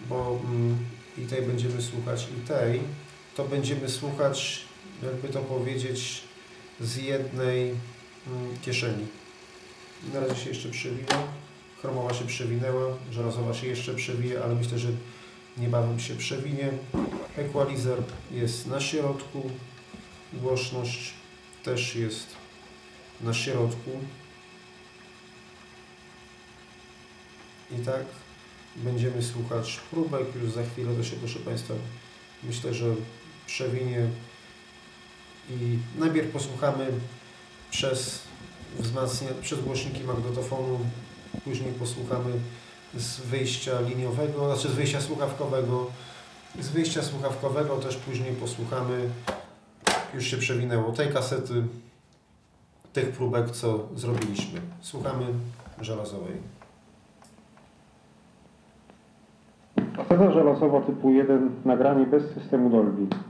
bo 0.08 0.38
mm, 0.44 0.78
i 1.18 1.22
tej 1.22 1.42
będziemy 1.42 1.82
słuchać, 1.82 2.28
i 2.38 2.48
tej. 2.48 2.80
To 3.36 3.44
będziemy 3.44 3.88
słuchać, 3.88 4.69
jakby 5.02 5.28
to 5.28 5.40
powiedzieć, 5.40 6.22
z 6.80 6.96
jednej 6.96 7.70
mm, 8.26 8.58
kieszeni. 8.62 9.06
Na 10.14 10.20
razie 10.20 10.36
się 10.36 10.48
jeszcze 10.48 10.68
przewija. 10.68 11.22
Chromowa 11.80 12.14
się 12.14 12.24
przewinęła, 12.24 12.96
żelazowa 13.12 13.54
się 13.54 13.66
jeszcze 13.66 13.94
przewije, 13.94 14.42
ale 14.44 14.54
myślę, 14.54 14.78
że 14.78 14.88
niebawem 15.58 16.00
się 16.00 16.14
przewinie. 16.14 16.70
Equalizer 17.36 18.02
jest 18.30 18.66
na 18.66 18.80
środku. 18.80 19.50
Głośność 20.32 21.14
też 21.64 21.96
jest 21.96 22.26
na 23.20 23.34
środku. 23.34 23.90
I 27.70 27.84
tak 27.84 28.04
będziemy 28.76 29.22
słuchać 29.22 29.80
próbek. 29.90 30.26
Już 30.42 30.50
za 30.50 30.62
chwilę 30.62 30.94
to 30.94 31.04
się, 31.04 31.16
proszę 31.16 31.38
Państwa, 31.38 31.74
myślę, 32.42 32.74
że 32.74 32.94
przewinie. 33.46 34.08
I 35.50 35.78
najpierw 36.00 36.32
posłuchamy 36.32 36.86
przez 37.70 38.30
przez 39.42 39.60
głośniki 39.60 40.04
magnetofonu, 40.04 40.78
później 41.44 41.72
posłuchamy 41.72 42.30
z 42.94 43.20
wyjścia 43.20 43.80
liniowego, 43.80 44.54
znaczy 44.54 44.68
z 44.68 44.74
wyjścia 44.74 45.00
słuchawkowego. 45.00 45.86
Z 46.60 46.68
wyjścia 46.68 47.02
słuchawkowego 47.02 47.76
też 47.76 47.96
później 47.96 48.32
posłuchamy, 48.32 49.08
już 50.14 50.24
się 50.24 50.36
przewinęło, 50.36 50.92
tej 50.92 51.12
kasety, 51.12 51.62
tych 52.92 53.12
próbek, 53.12 53.50
co 53.50 53.88
zrobiliśmy. 53.96 54.60
Słuchamy 54.80 55.26
żelazowej. 55.80 56.36
Kaseta 59.96 60.32
żelazowa 60.32 60.80
typu 60.80 61.10
1, 61.10 61.50
nagranie 61.64 62.06
bez 62.06 62.34
systemu 62.34 62.70
Dolby. 62.70 63.29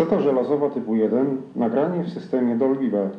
Kaseta 0.00 0.20
żelazowa 0.20 0.70
typu 0.70 0.94
1, 0.94 1.42
nagranie 1.56 2.04
w 2.04 2.08
systemie 2.08 2.56
Dolby 2.56 2.88
B. 2.88 3.10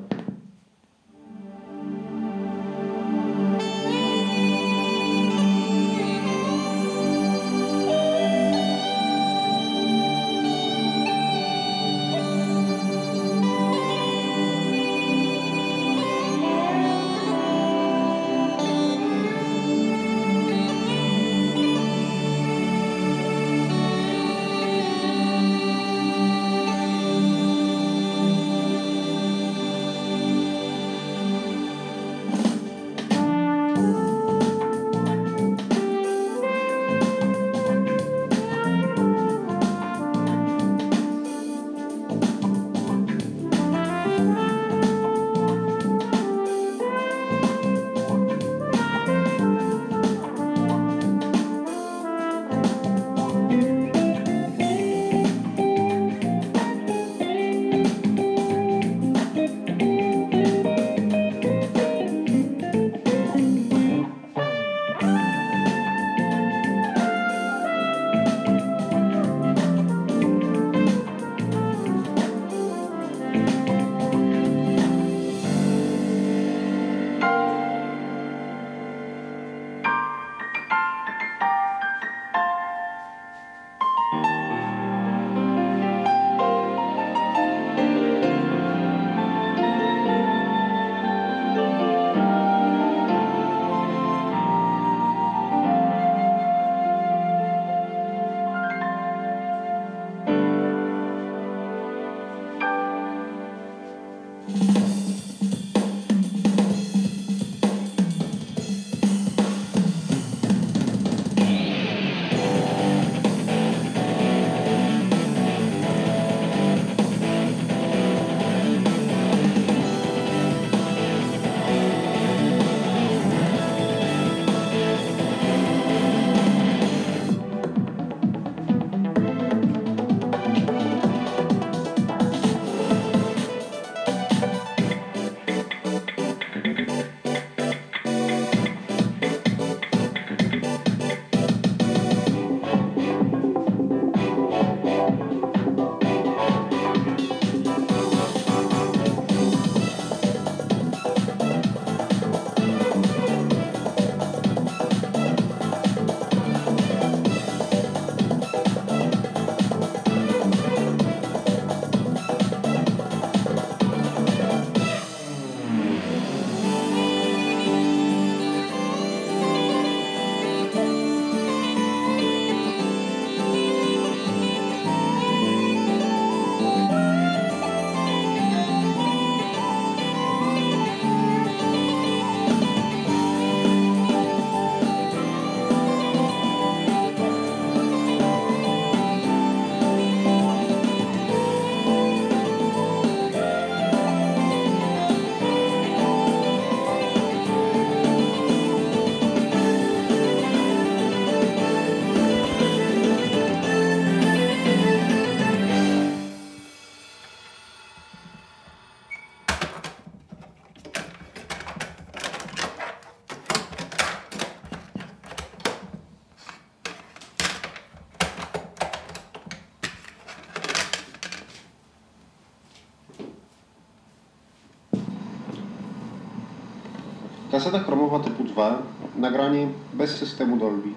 Kaseta 227.62 227.80
chromowa 227.86 228.20
typu 228.20 228.44
2, 228.44 228.82
nagranie 229.16 229.68
bez 229.94 230.18
systemu 230.18 230.58
Dolby. 230.58 230.96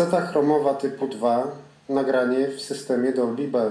Kaseta 0.00 0.26
chromowa 0.26 0.74
typu 0.74 1.08
2, 1.08 1.46
nagranie 1.88 2.48
w 2.48 2.60
systemie 2.60 3.12
Dolby 3.12 3.48
B. 3.48 3.70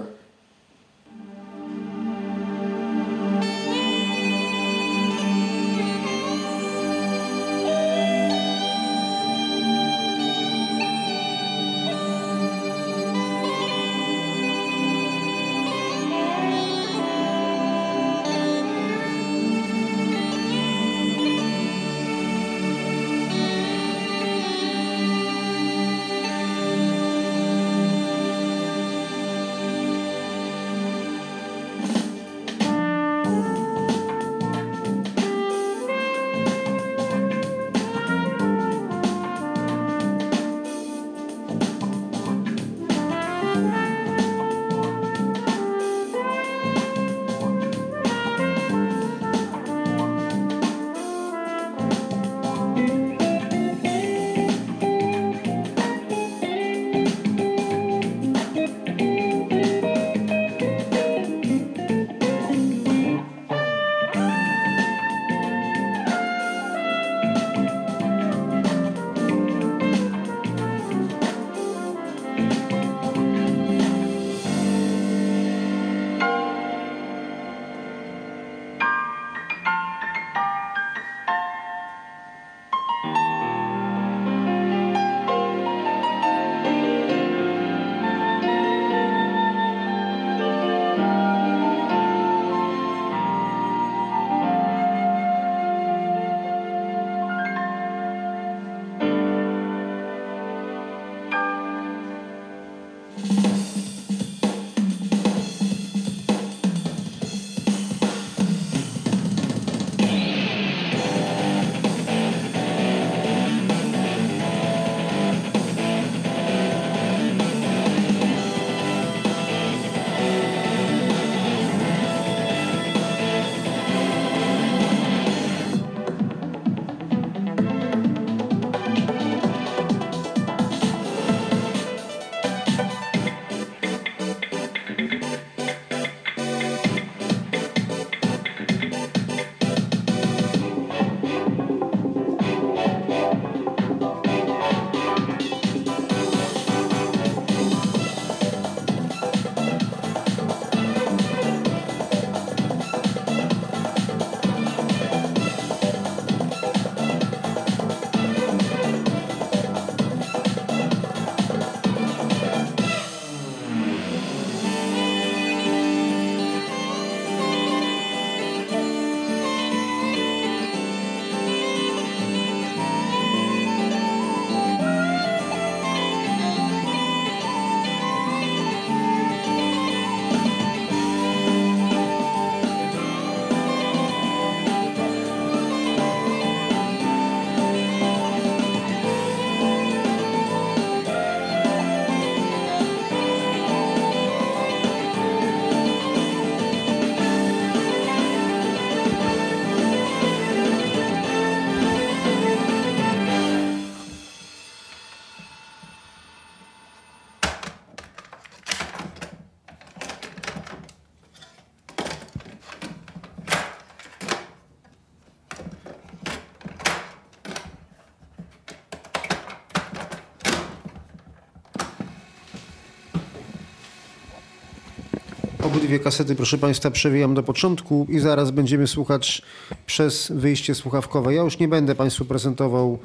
Obydwie 225.80 225.99
kasety, 225.99 226.36
proszę 226.36 226.57
Państwa, 226.57 226.91
przewijam 226.91 227.34
do 227.34 227.43
początku 227.43 228.07
i 228.09 228.19
zaraz 228.19 228.51
będziemy 228.51 228.88
słuchać 228.88 229.41
przez 229.86 230.32
wyjście 230.32 230.75
słuchawkowe. 230.75 231.34
Ja 231.34 231.41
już 231.41 231.59
nie 231.59 231.67
będę 231.67 231.95
Państwu 231.95 232.25
prezentował 232.25 232.99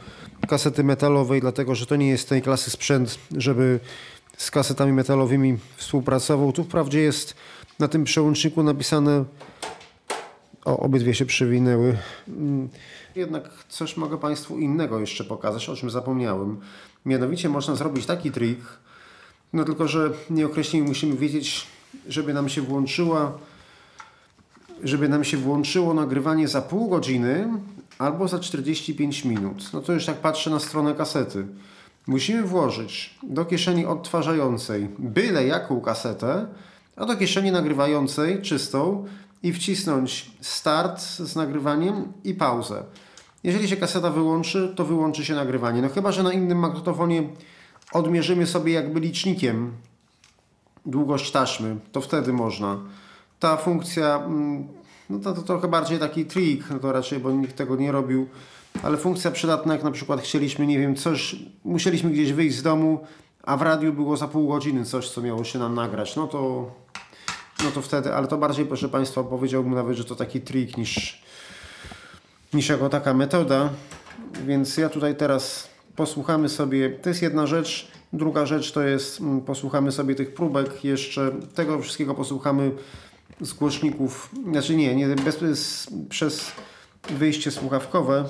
kasety 0.48 0.84
metalowej, 0.84 1.40
dlatego 1.40 1.74
że 1.74 1.86
to 1.86 1.96
nie 1.96 2.08
jest 2.08 2.28
tej 2.28 2.42
klasy 2.42 2.70
sprzęt, 2.70 3.18
żeby 3.36 3.80
z 4.36 4.50
kasetami 4.50 4.92
metalowymi 4.92 5.58
współpracował. 5.76 6.52
Tu 6.52 6.64
wprawdzie 6.64 7.00
jest 7.00 7.34
na 7.78 7.88
tym 7.88 8.04
przełączniku 8.04 8.62
napisane 8.62 9.24
o, 10.64 10.78
obydwie 10.78 11.14
się 11.14 11.26
przewinęły. 11.26 11.96
Mm, 12.28 12.68
Jednak 13.16 13.50
coś 13.68 13.96
mogę 13.96 14.18
Państwu 14.18 14.58
innego 14.58 15.00
jeszcze 15.00 15.24
pokazać, 15.24 15.68
o 15.68 15.76
czym 15.76 15.90
zapomniałem. 15.90 16.60
Mianowicie 17.06 17.48
można 17.48 17.74
zrobić 17.74 18.06
taki 18.06 18.30
trik, 18.30 18.58
no 19.52 19.64
tylko, 19.64 19.88
że 19.88 20.10
nieokreślnie 20.30 20.82
musimy 20.82 21.16
wiedzieć, 21.16 21.66
żeby 22.08 22.34
nam 22.34 22.48
się 22.48 22.62
włączyła, 22.62 23.32
żeby 24.82 25.08
nam 25.08 25.24
się 25.24 25.36
włączyło 25.36 25.94
nagrywanie 25.94 26.48
za 26.48 26.62
pół 26.62 26.88
godziny 26.88 27.48
albo 27.98 28.28
za 28.28 28.38
45 28.38 29.24
minut. 29.24 29.72
No 29.72 29.80
to 29.80 29.92
już 29.92 30.06
tak 30.06 30.16
patrzę 30.16 30.50
na 30.50 30.60
stronę 30.60 30.94
kasety. 30.94 31.46
Musimy 32.06 32.42
włożyć 32.42 33.18
do 33.22 33.44
kieszeni 33.44 33.86
odtwarzającej 33.86 34.88
byle 34.98 35.46
jaką 35.46 35.80
kasetę, 35.80 36.46
a 36.96 37.06
do 37.06 37.16
kieszeni 37.16 37.52
nagrywającej 37.52 38.42
czystą 38.42 39.06
i 39.42 39.52
wcisnąć 39.52 40.30
start 40.40 41.00
z 41.00 41.36
nagrywaniem 41.36 42.12
i 42.24 42.34
pauzę. 42.34 42.82
Jeżeli 43.44 43.68
się 43.68 43.76
kaseta 43.76 44.10
wyłączy, 44.10 44.72
to 44.76 44.84
wyłączy 44.84 45.24
się 45.24 45.34
nagrywanie. 45.34 45.82
No 45.82 45.88
chyba, 45.88 46.12
że 46.12 46.22
na 46.22 46.32
innym 46.32 46.58
magnetofonie 46.58 47.28
odmierzymy 47.92 48.46
sobie 48.46 48.72
jakby 48.72 49.00
licznikiem 49.00 49.72
długość 50.86 51.30
taśmy, 51.30 51.76
to 51.92 52.00
wtedy 52.00 52.32
można. 52.32 52.78
Ta 53.40 53.56
funkcja, 53.56 54.16
mm, 54.16 54.68
no 55.10 55.18
to, 55.18 55.32
to 55.32 55.42
trochę 55.42 55.68
bardziej 55.68 55.98
taki 55.98 56.24
trik, 56.24 56.70
no 56.70 56.78
to 56.78 56.92
raczej, 56.92 57.18
bo 57.18 57.30
nikt 57.30 57.56
tego 57.56 57.76
nie 57.76 57.92
robił. 57.92 58.28
ale 58.82 58.96
funkcja 58.96 59.30
przydatna, 59.30 59.74
jak 59.74 59.84
na 59.84 59.90
przykład 59.90 60.20
chcieliśmy, 60.20 60.66
nie 60.66 60.78
wiem, 60.78 60.96
coś, 60.96 61.36
musieliśmy 61.64 62.10
gdzieś 62.10 62.32
wyjść 62.32 62.56
z 62.56 62.62
domu, 62.62 63.06
a 63.42 63.56
w 63.56 63.62
radiu 63.62 63.92
było 63.92 64.16
za 64.16 64.28
pół 64.28 64.48
godziny 64.48 64.84
coś, 64.84 65.10
co 65.10 65.22
miało 65.22 65.44
się 65.44 65.58
nam 65.58 65.74
nagrać, 65.74 66.16
no 66.16 66.26
to, 66.26 66.70
no 67.64 67.70
to 67.70 67.82
wtedy, 67.82 68.14
ale 68.14 68.26
to 68.26 68.38
bardziej, 68.38 68.66
proszę 68.66 68.88
Państwa, 68.88 69.24
powiedziałbym 69.24 69.74
nawet, 69.74 69.96
że 69.96 70.04
to 70.04 70.16
taki 70.16 70.40
trik 70.40 70.76
niż, 70.76 71.22
niż 72.54 72.68
jako 72.68 72.88
taka 72.88 73.14
metoda, 73.14 73.70
więc 74.46 74.76
ja 74.76 74.88
tutaj 74.88 75.16
teraz 75.16 75.73
posłuchamy 75.96 76.48
sobie, 76.48 76.90
to 76.90 77.08
jest 77.08 77.22
jedna 77.22 77.46
rzecz, 77.46 77.88
druga 78.12 78.46
rzecz 78.46 78.72
to 78.72 78.82
jest, 78.82 79.20
mm, 79.20 79.40
posłuchamy 79.40 79.92
sobie 79.92 80.14
tych 80.14 80.34
próbek, 80.34 80.84
jeszcze 80.84 81.32
tego 81.54 81.78
wszystkiego 81.78 82.14
posłuchamy 82.14 82.70
z 83.40 83.52
głośników, 83.52 84.30
znaczy 84.50 84.76
nie, 84.76 84.94
nie 84.96 85.08
bez, 85.08 85.86
przez 86.08 86.52
wyjście 87.10 87.50
słuchawkowe. 87.50 88.24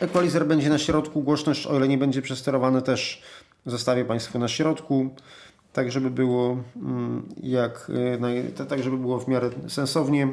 Equalizer 0.00 0.46
będzie 0.46 0.68
na 0.68 0.78
środku, 0.78 1.22
głośność, 1.22 1.66
o 1.66 1.76
ile 1.76 1.88
nie 1.88 1.98
będzie 1.98 2.22
przesterowane 2.22 2.82
też 2.82 3.22
zostawię 3.66 4.04
Państwu 4.04 4.38
na 4.38 4.48
środku, 4.48 5.14
tak 5.72 5.92
żeby 5.92 6.10
było 6.10 6.56
mm, 6.76 7.28
jak, 7.42 7.90
naj- 8.20 8.66
tak 8.66 8.82
żeby 8.82 8.98
było 8.98 9.20
w 9.20 9.28
miarę 9.28 9.50
sensownie. 9.68 10.28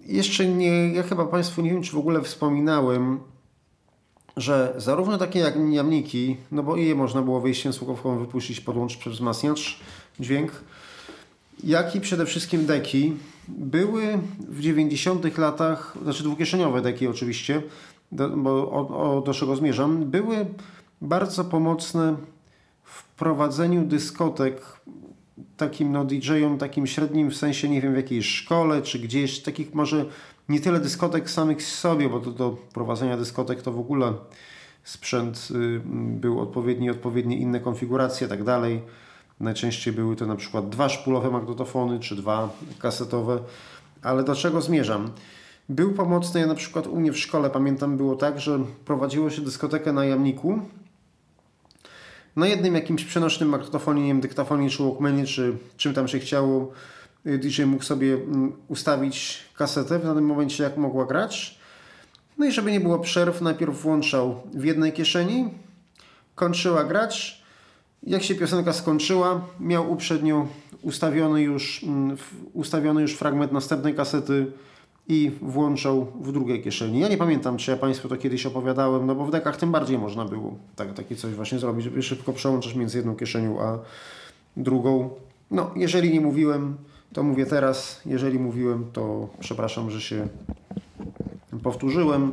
Jeszcze 0.00 0.46
nie, 0.46 0.92
ja 0.92 1.02
chyba 1.02 1.26
Państwu 1.26 1.62
nie 1.62 1.70
wiem, 1.70 1.82
czy 1.82 1.92
w 1.92 1.98
ogóle 1.98 2.22
wspominałem, 2.22 3.20
że 4.36 4.74
zarówno 4.76 5.18
takie 5.18 5.38
jak 5.38 5.54
jamniki, 5.70 6.36
no 6.52 6.62
bo 6.62 6.76
i 6.76 6.86
je 6.86 6.94
można 6.94 7.22
było 7.22 7.40
wyjściem 7.40 7.72
słuchawkowym 7.72 8.18
wypuścić, 8.18 8.60
podłączyć 8.60 8.98
przez 8.98 9.12
wzmacniacz 9.12 9.80
dźwięk, 10.20 10.52
jak 11.64 11.94
i 11.94 12.00
przede 12.00 12.26
wszystkim 12.26 12.66
deki 12.66 13.12
były 13.48 14.18
w 14.38 14.60
90 14.60 15.38
latach, 15.38 15.96
znaczy 16.02 16.22
dwukieszeniowe 16.22 16.82
deki 16.82 17.06
oczywiście, 17.06 17.62
do, 18.12 18.28
bo 18.28 18.50
o, 18.50 19.16
o, 19.16 19.20
do 19.20 19.34
czego 19.34 19.56
zmierzam, 19.56 20.04
były 20.04 20.46
bardzo 21.00 21.44
pomocne 21.44 22.16
w 22.84 23.04
prowadzeniu 23.04 23.84
dyskotek 23.84 24.80
takim 25.56 25.92
no 25.92 26.04
DJ-om, 26.04 26.58
takim 26.58 26.86
średnim, 26.86 27.30
w 27.30 27.36
sensie 27.36 27.68
nie 27.68 27.80
wiem 27.80 27.92
w 27.92 27.96
jakiej 27.96 28.22
szkole 28.22 28.82
czy 28.82 28.98
gdzieś, 28.98 29.42
takich 29.42 29.74
może 29.74 30.04
nie 30.48 30.60
tyle 30.60 30.80
dyskotek 30.80 31.30
samych 31.30 31.58
w 31.58 31.68
sobie, 31.68 32.08
bo 32.08 32.20
to 32.20 32.30
do 32.30 32.56
prowadzenia 32.74 33.16
dyskotek 33.16 33.62
to 33.62 33.72
w 33.72 33.78
ogóle 33.78 34.12
sprzęt 34.84 35.48
y, 35.50 35.80
był 36.20 36.40
odpowiedni, 36.40 36.90
odpowiednie 36.90 37.36
inne 37.36 37.60
konfiguracje 37.60 38.26
i 38.26 38.30
tak 38.30 38.44
dalej. 38.44 38.82
Najczęściej 39.40 39.94
były 39.94 40.16
to 40.16 40.26
na 40.26 40.36
przykład 40.36 40.68
dwa 40.68 40.88
szpulowe 40.88 41.30
magnetofony 41.30 42.00
czy 42.00 42.16
dwa 42.16 42.50
kasetowe. 42.78 43.38
Ale 44.02 44.24
do 44.24 44.34
czego 44.34 44.60
zmierzam? 44.60 45.10
Był 45.68 45.92
pomocny, 45.92 46.40
ja 46.40 46.46
na 46.46 46.54
przykład 46.54 46.86
u 46.86 47.00
mnie 47.00 47.12
w 47.12 47.18
szkole 47.18 47.50
pamiętam 47.50 47.96
było 47.96 48.16
tak, 48.16 48.40
że 48.40 48.58
prowadziło 48.84 49.30
się 49.30 49.42
dyskotekę 49.42 49.92
na 49.92 50.04
jamniku. 50.04 50.60
Na 52.36 52.46
jednym 52.46 52.74
jakimś 52.74 53.04
przenośnym 53.04 53.48
magnetofonie, 53.48 54.02
nie 54.02 54.08
wiem, 54.08 54.20
dyktafonie 54.20 54.70
czy 54.70 54.82
walkmanie, 54.82 55.26
czy 55.26 55.56
czym 55.76 55.94
tam 55.94 56.08
się 56.08 56.18
chciało, 56.18 56.72
DJ 57.24 57.62
mógł 57.62 57.84
sobie 57.84 58.14
mm, 58.14 58.52
ustawić 58.68 59.38
kasetę 59.56 59.98
w 59.98 60.02
danym 60.04 60.26
momencie, 60.26 60.64
jak 60.64 60.76
mogła 60.76 61.06
grać. 61.06 61.58
No 62.38 62.46
i 62.46 62.52
żeby 62.52 62.72
nie 62.72 62.80
było 62.80 62.98
przerw, 62.98 63.40
najpierw 63.40 63.82
włączał 63.82 64.42
w 64.54 64.64
jednej 64.64 64.92
kieszeni, 64.92 65.50
kończyła 66.34 66.84
grać. 66.84 67.42
Jak 68.02 68.22
się 68.22 68.34
piosenka 68.34 68.72
skończyła, 68.72 69.40
miał 69.60 69.92
uprzednio 69.92 70.46
ustawiony 70.82 71.42
już, 71.42 71.84
mm, 71.84 72.16
ustawiony 72.52 73.02
już 73.02 73.14
fragment 73.14 73.52
następnej 73.52 73.94
kasety 73.94 74.52
i 75.08 75.30
włączał 75.42 76.06
w 76.20 76.32
drugiej 76.32 76.62
kieszeni. 76.62 77.00
Ja 77.00 77.08
nie 77.08 77.16
pamiętam, 77.16 77.56
czy 77.56 77.70
ja 77.70 77.76
Państwu 77.76 78.08
to 78.08 78.16
kiedyś 78.16 78.46
opowiadałem, 78.46 79.06
no 79.06 79.14
bo 79.14 79.26
w 79.26 79.30
dekach 79.30 79.56
tym 79.56 79.72
bardziej 79.72 79.98
można 79.98 80.24
było 80.24 80.56
tak, 80.76 80.94
takie 80.94 81.16
coś 81.16 81.34
właśnie 81.34 81.58
zrobić, 81.58 81.84
żeby 81.84 82.02
szybko 82.02 82.32
przełączyć 82.32 82.74
między 82.74 82.98
jedną 82.98 83.16
kieszenią 83.16 83.60
a 83.60 83.78
drugą. 84.56 85.10
No, 85.50 85.70
jeżeli 85.76 86.12
nie 86.12 86.20
mówiłem, 86.20 86.76
to 87.12 87.22
mówię 87.22 87.46
teraz. 87.46 88.00
Jeżeli 88.06 88.38
mówiłem, 88.38 88.90
to 88.92 89.28
przepraszam, 89.40 89.90
że 89.90 90.00
się 90.00 90.28
powtórzyłem. 91.62 92.32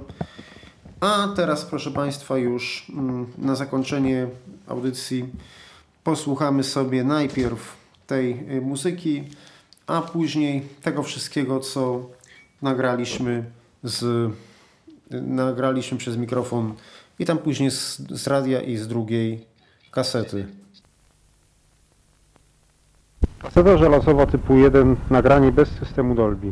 A 1.00 1.28
teraz, 1.36 1.66
proszę 1.66 1.92
Państwa, 1.92 2.38
już 2.38 2.86
mm, 2.90 3.26
na 3.38 3.56
zakończenie 3.56 4.28
audycji 4.68 5.30
posłuchamy 6.04 6.64
sobie 6.64 7.04
najpierw 7.04 7.78
tej 8.08 8.56
y, 8.58 8.62
muzyki, 8.62 9.24
a 9.88 10.02
później 10.02 10.68
tego 10.82 11.04
wszystkiego, 11.04 11.60
co 11.60 12.10
nagraliśmy 12.62 13.44
z 13.84 14.32
nagraliśmy 15.22 15.98
przez 15.98 16.18
mikrofon 16.18 16.74
i 17.20 17.26
tam 17.26 17.38
później 17.38 17.72
z, 17.72 17.98
z 18.12 18.28
radia 18.28 18.62
i 18.62 18.78
z 18.78 18.88
drugiej 18.88 19.46
kasety. 19.92 20.48
Kaseta 23.42 23.78
żelazowa 23.78 24.26
typu 24.26 24.56
1, 24.56 24.96
nagranie 25.10 25.52
bez 25.52 25.70
systemu 25.70 26.16
Dolby. 26.16 26.52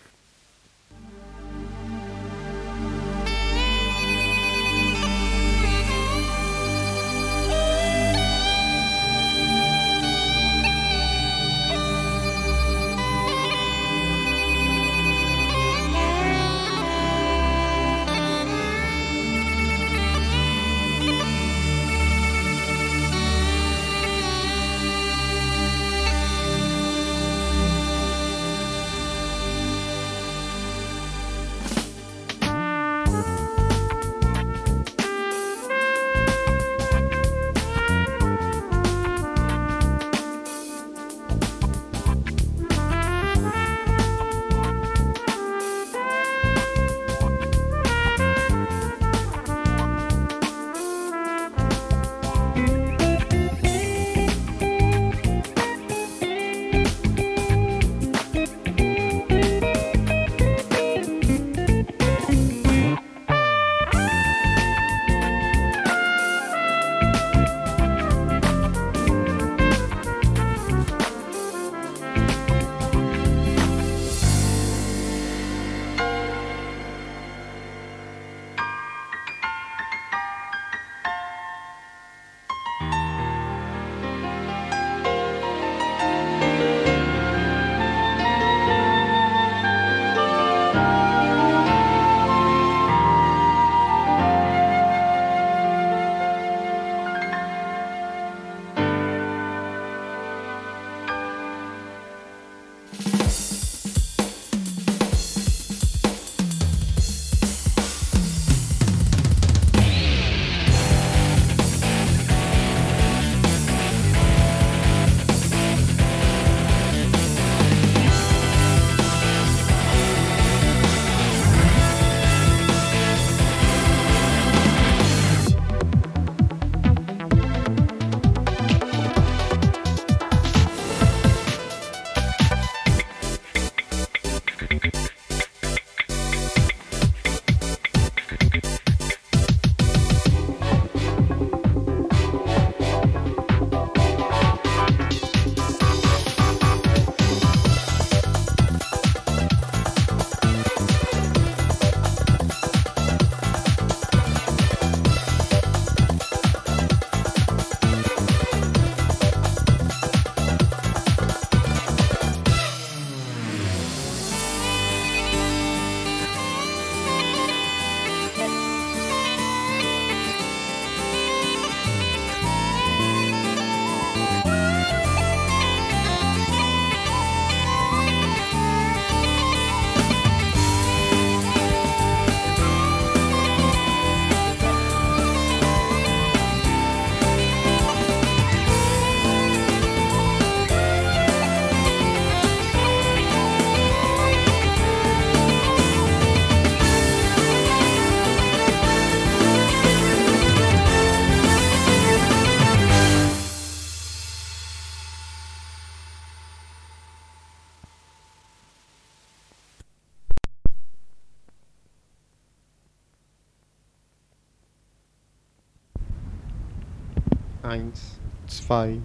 zwei, 218.47 218.99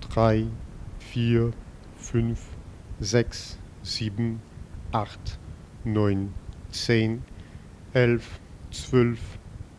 drei, 0.00 0.46
vier, 0.98 1.52
fünf, 1.96 2.40
sechs, 3.00 3.58
sieben, 3.82 4.40
acht, 4.92 5.38
neun, 5.84 6.32
zehn, 6.70 7.22
elf, 7.92 8.40
zwölf, 8.70 9.20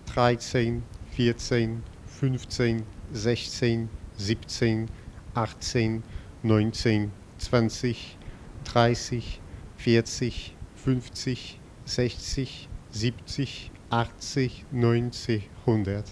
dreizehn, 0.05 0.83
vierzehn, 1.11 1.83
fünfzehn, 2.05 2.83
sechzehn, 3.13 3.89
siebzehn, 4.17 4.89
achtzehn, 5.33 6.03
neunzehn, 6.43 7.11
zwanzig, 7.37 8.17
dreißig, 8.63 9.39
vierzig, 9.77 10.55
fünfzig, 10.75 11.59
sechzig, 11.85 12.69
siebzig, 12.91 13.71
achtzig, 13.89 14.65
neunzig, 14.71 15.49
hundert. 15.65 16.09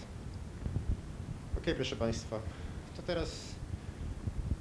Ok, 1.57 1.75
proszę 1.75 1.95
Państwa, 1.95 2.39
teraz, 3.09 3.55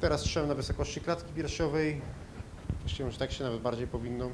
teraz 0.01 0.21
strzelam 0.21 0.49
na 0.49 0.55
wysokości 0.55 1.01
klatki 1.01 1.33
piersiowej. 1.33 2.01
Właściwie 2.81 3.11
że 3.11 3.19
tak 3.19 3.33
się 3.33 3.45
nawet 3.45 3.61
bardziej 3.61 3.87
powinno. 3.87 4.31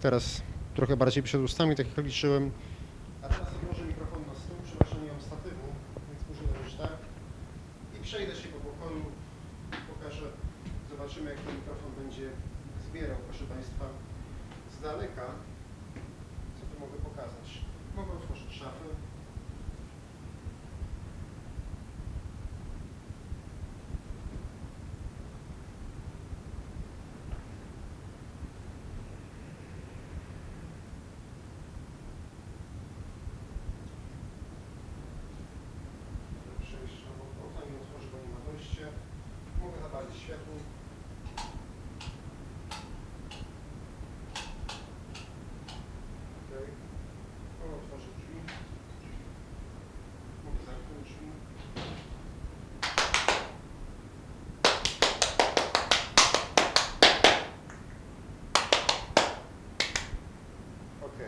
Teraz 0.00 0.42
trochę 0.74 0.96
bardziej 0.96 1.22
przed 1.22 1.40
ustami, 1.40 1.76
tak 1.76 1.86
jak 1.96 2.06
liczyłem. 2.06 2.50
A 3.22 3.28
teraz 3.28 3.48
odłożę 3.56 3.84
mikrofon 3.84 4.22
na 4.26 4.34
stół, 4.34 4.56
przepraszam, 4.64 5.04
nie 5.04 5.12
mam 5.12 5.20
statywu, 5.20 5.66
więc 6.08 6.20
muszę 6.28 6.52
zrobić 6.52 6.74
tak. 6.74 6.96
I 7.96 8.02
przejdę 8.02 8.34
się 8.36 8.48
po 8.48 8.58
pokoju, 8.68 9.04
pokażę, 9.92 10.26
zobaczymy 10.90 11.30
jak 11.30 11.40
ten 11.40 11.54
mikrofon 11.54 11.90
będzie 12.02 12.28
zbierał, 12.88 13.16
proszę 13.28 13.44
Państwa, 13.44 13.84
z 14.74 14.82
daleka. 14.82 15.26
Co 16.56 16.62
tu 16.70 16.80
mogę 16.80 16.98
pokazać? 17.08 17.48
Mogę 17.96 18.12
otworzyć 18.12 18.52
szafę. 18.52 18.86
przejść 36.72 37.04
obok 37.12 37.32
okna, 37.46 37.60
nie 37.70 37.78
otworzy, 37.82 38.08
bo 38.12 38.18
nie 38.18 38.30
ma 38.34 38.40
dojścia. 38.46 38.86
Mogę 39.60 39.78
zapalić 39.82 40.16
światło. 40.16 40.54
Okej. 46.42 46.68
On 47.64 47.74
otworzy 47.74 48.08
drzwi. 48.18 48.38
Mogę 50.44 50.60
zamknąć 50.66 51.08
drzwi. 51.08 51.26
Ok. 61.02 61.18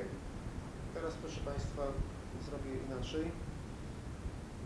Teraz 0.95 1.15
proszę 1.15 1.41
Państwa 1.41 1.83
zrobię 2.47 2.71
inaczej. 3.05 3.33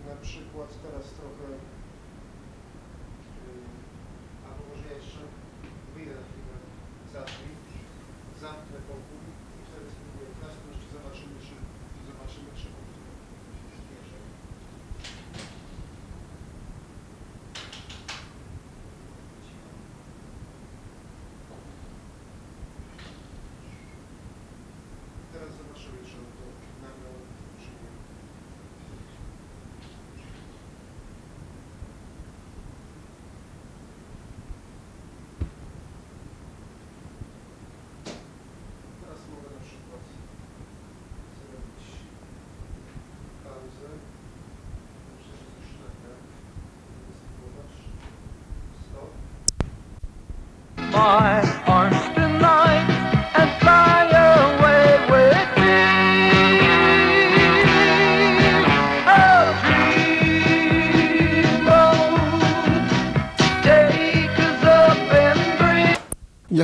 Na 0.08 0.16
przykład 0.16 0.68
teraz 0.82 1.04
trochę 1.10 1.57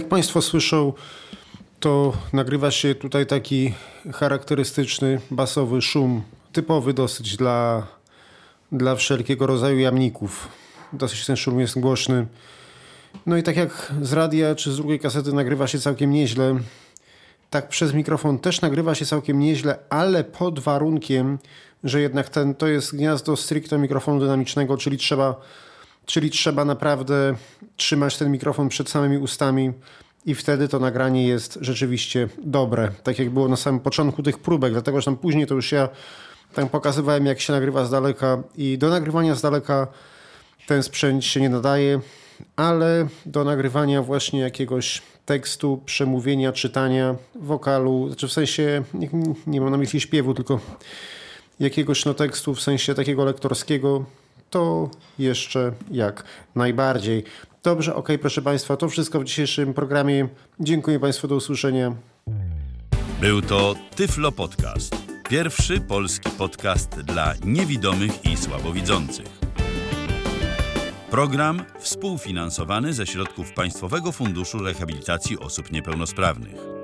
Jak 0.05 0.09
Państwo 0.11 0.43
słyszą, 0.43 0.93
to 1.81 2.13
nagrywa 2.33 2.71
się 2.71 2.95
tutaj 2.95 3.27
taki 3.27 3.75
charakterystyczny 4.13 5.21
basowy 5.31 5.83
szum, 5.83 6.23
typowy 6.53 6.95
dosyć 6.95 7.37
dla, 7.37 7.87
dla 8.73 8.95
wszelkiego 8.97 9.47
rodzaju 9.47 9.79
jamników. 9.79 10.49
Dosyć 10.93 11.27
ten 11.27 11.37
szum 11.37 11.61
jest 11.61 11.79
głośny. 11.79 12.27
No 13.27 13.37
i 13.37 13.43
tak 13.43 13.57
jak 13.57 13.93
z 14.03 14.13
radia 14.13 14.55
czy 14.55 14.73
z 14.73 14.77
drugiej 14.77 15.01
kasety 15.01 15.33
nagrywa 15.33 15.67
się 15.67 15.79
całkiem 15.79 16.11
nieźle, 16.11 16.59
tak 17.51 17.69
przez 17.69 17.95
mikrofon 17.95 18.39
też 18.39 18.61
nagrywa 18.61 18.95
się 18.95 19.07
całkiem 19.07 19.39
nieźle, 19.39 19.79
ale 19.91 20.25
pod 20.25 20.61
warunkiem, 20.61 21.39
że 21.85 22.01
jednak 22.01 22.29
ten, 22.29 22.55
to 22.55 22.67
jest 22.67 22.97
gniazdo 22.97 23.37
stricte 23.37 23.79
mikrofonu 23.79 24.21
dynamicznego, 24.21 24.77
czyli 24.77 24.99
trzeba, 24.99 25.41
czyli 26.07 26.31
trzeba 26.31 26.65
naprawdę 26.65 27.35
trzymać 27.77 28.19
ten 28.19 28.31
mikrofon 28.33 28.69
przed 28.69 28.89
samymi 28.89 29.19
ustami 29.19 29.73
i 30.27 30.35
wtedy 30.35 30.69
to 30.69 30.79
nagranie 30.79 31.27
jest 31.27 31.59
rzeczywiście 31.61 32.29
dobre. 32.39 32.91
Tak 33.03 33.19
jak 33.19 33.31
było 33.31 33.49
na 33.49 33.57
samym 33.57 33.81
początku 33.81 34.23
tych 34.23 34.39
próbek, 34.39 34.73
dlatego 34.73 35.01
że 35.01 35.05
tam 35.05 35.17
później 35.17 35.47
to 35.47 35.55
już 35.55 35.73
ja 35.73 35.89
tam 36.55 36.69
pokazywałem 36.69 37.27
jak 37.27 37.41
się 37.41 37.53
nagrywa 37.53 37.85
z 37.85 37.91
daleka 37.91 38.43
i 38.57 38.79
do 38.79 38.89
nagrywania 38.89 39.35
z 39.35 39.43
daleka 39.43 39.87
ten 40.67 40.83
sprzęt 40.83 41.25
się 41.25 41.41
nie 41.41 41.49
nadaje, 41.49 42.01
ale 42.57 43.09
do 43.27 43.45
nagrywania 43.45 44.03
właśnie 44.03 44.41
jakiegoś 44.41 45.03
tekstu, 45.27 45.83
przemówienia, 45.85 46.53
czytania, 46.53 47.17
wokalu, 47.35 48.09
znaczy 48.09 48.29
w 48.29 48.33
sensie, 48.33 48.83
nie, 48.95 49.09
nie 49.47 49.61
mam 49.61 49.71
na 49.71 49.77
myśli 49.77 50.01
śpiewu, 50.01 50.35
tylko 50.35 50.61
jakiegoś 51.61 52.05
no 52.05 52.15
tekstu 52.15 52.55
w 52.55 52.61
sensie 52.61 52.95
takiego 52.95 53.25
lektorskiego, 53.25 54.05
to 54.55 54.91
jeszcze 55.19 55.73
jak 55.91 56.25
najbardziej. 56.55 57.25
Dobrze, 57.63 57.95
ok, 57.95 58.09
proszę 58.21 58.43
Państwa, 58.43 58.77
to 58.77 58.89
wszystko 58.89 59.21
w 59.21 59.25
dzisiejszym 59.25 59.75
programie. 59.75 60.29
Dziękuję 60.61 61.01
Państwu, 61.01 61.29
do 61.29 61.35
usłyszenia. 61.37 61.95
Był 63.21 63.43
to 63.43 63.75
Tyflo 63.97 64.33
Podcast. 64.33 64.97
Pierwszy 65.29 65.81
polski 65.81 66.31
podcast 66.31 67.01
dla 67.01 67.35
niewidomych 67.45 68.25
i 68.25 68.37
słabowidzących. 68.37 69.27
Program 71.11 71.63
współfinansowany 71.79 72.93
ze 72.93 73.07
środków 73.07 73.53
Państwowego 73.53 74.13
Funduszu 74.13 74.59
Rehabilitacji 74.59 75.39
Osób 75.39 75.73
Niepełnosprawnych. 75.73 76.84